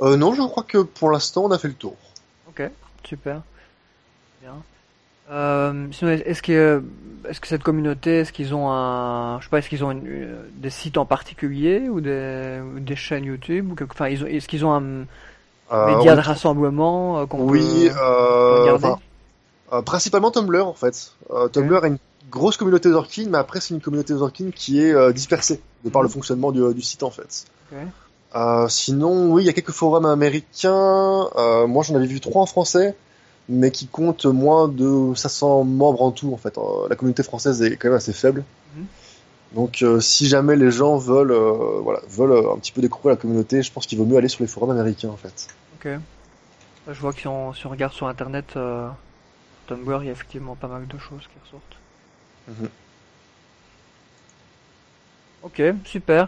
Euh, 0.02 0.18
non, 0.18 0.34
je 0.34 0.42
crois 0.42 0.64
que 0.64 0.80
pour 0.80 1.12
l'instant 1.12 1.46
on 1.46 1.52
a 1.52 1.58
fait 1.58 1.70
le 1.70 1.76
tour. 1.76 1.96
Ok, 2.46 2.62
super. 3.04 3.42
Bien. 4.42 4.56
Euh, 5.32 5.88
sinon, 5.92 6.12
est-ce 6.12 6.42
que, 6.42 6.84
est-ce 7.30 7.40
que 7.40 7.48
cette 7.48 7.64
communauté, 7.64 8.20
est-ce 8.20 8.34
qu'ils 8.34 8.54
ont 8.56 8.70
un, 8.72 9.40
je 9.40 9.46
sais 9.46 9.50
pas, 9.50 9.60
est-ce 9.60 9.70
qu'ils 9.70 9.84
ont 9.86 9.92
une- 9.92 10.06
une- 10.06 10.38
des 10.56 10.70
sites 10.70 10.98
en 10.98 11.06
particulier 11.06 11.88
ou 11.90 12.02
des, 12.02 12.60
ou 12.76 12.80
des 12.80 12.96
chaînes 12.96 13.26
YouTube 13.26 13.72
ou 13.72 13.76
quelque, 13.76 13.94
enfin, 13.94 14.10
ils 14.10 14.24
ont, 14.24 14.28
est-ce 14.28 14.48
qu'ils 14.48 14.66
ont 14.66 14.74
un 14.74 15.06
Euh, 15.72 15.86
média 15.86 16.12
oui, 16.12 16.18
de 16.18 16.22
rassemblement 16.22 17.20
euh, 17.20 17.26
qu'on 17.28 17.48
oui, 17.48 17.90
peut 17.90 17.96
regarder? 18.62 18.94
principalement 19.86 20.32
Tumblr 20.32 20.68
en 20.68 20.74
fait. 20.74 21.14
Tumblr 21.54 21.84
a 21.84 21.88
une 21.88 21.98
grosse 22.30 22.58
communauté 22.58 22.90
Ozorkin, 22.90 23.28
mais 23.30 23.38
après 23.38 23.62
c'est 23.62 23.74
une 23.74 23.82
communauté 23.82 24.14
Ozorkin 24.14 24.52
qui 24.54 24.82
est 24.82 25.14
dispersée 25.14 25.62
de 25.86 25.90
par 25.90 26.02
le 26.02 26.08
Mhm. 26.08 26.14
fonctionnement 26.14 26.52
du, 26.52 26.74
du 26.74 26.82
site 26.82 27.04
en 27.04 27.12
fait. 27.12 27.46
Ok. 27.72 27.78
Euh, 28.36 28.67
sinon, 28.70 29.32
oui, 29.32 29.44
il 29.44 29.46
y 29.46 29.50
a 29.50 29.54
quelques 29.54 29.72
forums 29.72 30.06
américains. 30.06 31.30
Euh, 31.36 31.67
moi, 31.67 31.84
j'en 31.84 31.96
avais 31.96 32.06
vu 32.06 32.20
trois 32.20 32.41
en 32.41 32.46
français, 32.46 32.96
mais 33.50 33.72
qui 33.72 33.88
comptent 33.88 34.26
moins 34.26 34.67
de 34.67 35.13
500 35.15 35.63
membres 35.63 36.02
en 36.02 36.12
tout. 36.12 36.34
En 36.34 36.38
fait, 36.38 36.58
Euh, 36.58 36.88
la 36.89 36.96
communauté 36.96 37.24
française 37.24 37.62
est 37.62 37.76
quand 37.76 37.89
même 37.89 37.98
assez 37.98 38.13
faible. 38.13 38.44
Mhm. 38.76 38.86
Donc, 39.54 39.82
euh, 39.82 40.00
si 40.00 40.28
jamais 40.28 40.56
les 40.56 40.72
gens 40.72 40.98
veulent, 40.98 41.34
voilà, 41.84 42.00
veulent 42.08 42.48
un 42.54 42.58
petit 42.58 42.72
peu 42.72 42.82
découvrir 42.82 43.12
la 43.12 43.17
communauté, 43.17 43.62
je 43.63 43.72
pense 43.72 43.86
qu'il 43.86 43.98
vaut 43.98 44.06
mieux 44.06 44.17
aller 44.17 44.30
sur 44.30 44.44
les 44.44 44.48
forums 44.48 44.72
américains, 44.72 45.10
en 45.10 45.17
fait. 45.17 45.48
Ok. 45.76 45.89
Je 46.88 47.00
vois 47.00 47.13
que 47.13 47.20
si 47.20 47.28
on, 47.28 47.54
si 47.54 47.65
on 47.67 47.70
regarde 47.70 47.94
sur 47.94 48.08
Internet, 48.08 48.54
euh, 48.56 48.88
Tumblr, 49.67 50.04
il 50.04 50.06
y 50.06 50.10
a 50.10 50.13
effectivement 50.13 50.56
pas 50.56 50.67
mal 50.67 50.88
de 50.88 50.98
choses 50.98 51.22
qui 51.24 51.38
ressortent. 51.46 51.78
Mhm. 52.48 52.70
Ok, 55.44 55.62
super. 55.86 56.28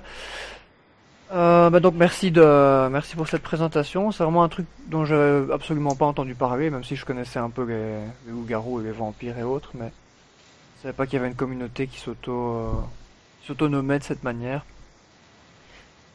Euh, 1.31 1.69
bah 1.69 1.79
donc 1.79 1.95
merci 1.95 2.29
de 2.31 2.87
merci 2.89 3.15
pour 3.15 3.27
cette 3.27 3.41
présentation. 3.41 4.11
C'est 4.11 4.23
vraiment 4.23 4.43
un 4.43 4.49
truc 4.49 4.67
dont 4.87 5.05
j'avais 5.05 5.51
absolument 5.51 5.95
pas 5.95 6.05
entendu 6.05 6.35
parler, 6.35 6.69
même 6.69 6.83
si 6.83 6.95
je 6.95 7.05
connaissais 7.05 7.39
un 7.39 7.49
peu 7.49 7.63
les, 7.63 7.95
les 8.25 8.31
loups-garous 8.31 8.81
et 8.81 8.83
les 8.83 8.91
vampires 8.91 9.37
et 9.37 9.43
autres, 9.43 9.71
mais 9.73 9.91
je 10.77 10.83
savais 10.83 10.93
pas 10.93 11.05
qu'il 11.05 11.15
y 11.15 11.19
avait 11.19 11.29
une 11.29 11.35
communauté 11.35 11.87
qui 11.87 11.99
s'auto 11.99 12.31
euh, 12.31 12.71
s'autonomait 13.47 13.99
de 13.99 14.03
cette 14.03 14.23
manière. 14.23 14.63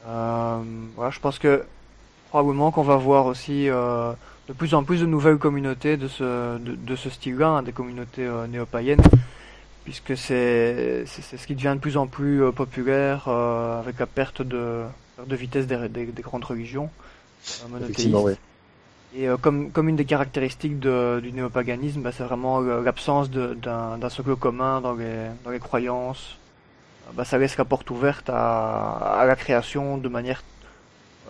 Euh, 0.06 0.60
voilà, 0.94 1.10
je 1.10 1.20
pense 1.20 1.38
que 1.38 1.64
probablement 2.30 2.70
qu'on 2.70 2.82
va 2.82 2.96
voir 2.96 3.26
aussi 3.26 3.68
euh, 3.68 4.12
de 4.48 4.52
plus 4.52 4.74
en 4.74 4.84
plus 4.84 5.00
de 5.00 5.06
nouvelles 5.06 5.38
communautés 5.38 5.96
de 5.96 6.06
ce 6.08 6.58
de, 6.58 6.74
de 6.76 6.96
ce 6.96 7.10
style-là, 7.10 7.48
hein, 7.48 7.62
des 7.62 7.72
communautés 7.72 8.26
euh, 8.26 8.46
néo-païennes 8.46 9.02
puisque 9.88 10.18
c'est 10.18 11.06
ce 11.06 11.46
qui 11.46 11.54
devient 11.54 11.72
de 11.74 11.80
plus 11.80 11.96
en 11.96 12.06
plus 12.06 12.42
euh, 12.42 12.52
populaire 12.52 13.24
euh, 13.26 13.80
avec 13.80 13.98
la 13.98 14.06
perte 14.06 14.42
de 14.42 14.82
de 15.26 15.34
vitesse 15.34 15.66
des, 15.66 15.88
des, 15.88 16.04
des 16.04 16.22
grandes 16.22 16.44
religions 16.44 16.90
euh, 16.90 17.68
monothéistes. 17.70 18.14
Oui. 18.14 18.34
Et 19.16 19.26
comme 19.40 19.70
comme 19.70 19.88
une 19.88 19.96
des 19.96 20.04
caractéristiques 20.04 20.78
de, 20.78 21.20
du 21.20 21.32
néopaganisme, 21.32 22.02
bah, 22.02 22.12
c'est 22.12 22.22
vraiment 22.22 22.60
l'absence 22.60 23.30
d'un 23.30 24.10
socle 24.10 24.36
commun 24.36 24.82
dans 24.82 24.92
les 24.92 25.28
dans 25.44 25.50
les 25.50 25.58
croyances. 25.58 26.36
Bah, 27.14 27.24
ça 27.24 27.38
laisse 27.38 27.56
la 27.56 27.64
porte 27.64 27.88
ouverte 27.90 28.28
à, 28.28 29.20
à 29.20 29.24
la 29.24 29.36
création 29.36 29.96
de 29.96 30.08
manière 30.10 30.42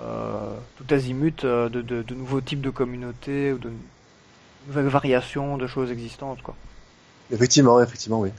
euh, 0.02 0.52
tout 0.76 0.92
azimut 0.92 1.46
de, 1.46 1.68
de, 1.68 2.02
de 2.02 2.14
nouveaux 2.16 2.40
types 2.40 2.60
de 2.60 2.70
communautés 2.70 3.52
ou 3.52 3.58
de 3.58 3.70
nouvelles 4.66 4.88
variations 4.88 5.56
de 5.56 5.68
choses 5.68 5.92
existantes, 5.92 6.42
quoi. 6.42 6.56
Effectivement, 7.30 7.80
effectivement, 7.80 8.20
oui. 8.20 8.30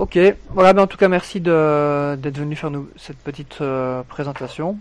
Ok, 0.00 0.18
voilà, 0.54 0.72
ben 0.72 0.84
en 0.84 0.86
tout 0.86 0.96
cas 0.96 1.08
merci 1.08 1.42
de 1.42 2.16
d'être 2.16 2.38
venu 2.38 2.56
faire 2.56 2.70
nous 2.70 2.88
cette 2.96 3.18
petite 3.18 3.60
euh, 3.60 4.02
présentation. 4.04 4.78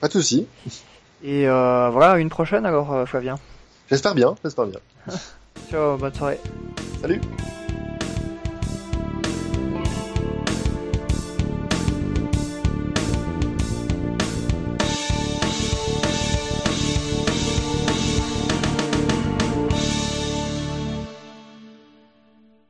Pas 0.00 0.08
de 0.08 0.12
souci. 0.12 0.48
Et 1.22 1.48
euh, 1.48 1.88
voilà, 1.90 2.18
une 2.18 2.30
prochaine 2.30 2.66
alors 2.66 2.92
euh, 2.92 3.06
Flavien. 3.06 3.38
J'espère 3.88 4.16
bien, 4.16 4.34
j'espère 4.42 4.66
bien. 4.66 4.80
Ciao, 5.70 5.96
bonne 5.96 6.14
soirée. 6.14 6.40
Salut. 7.00 7.20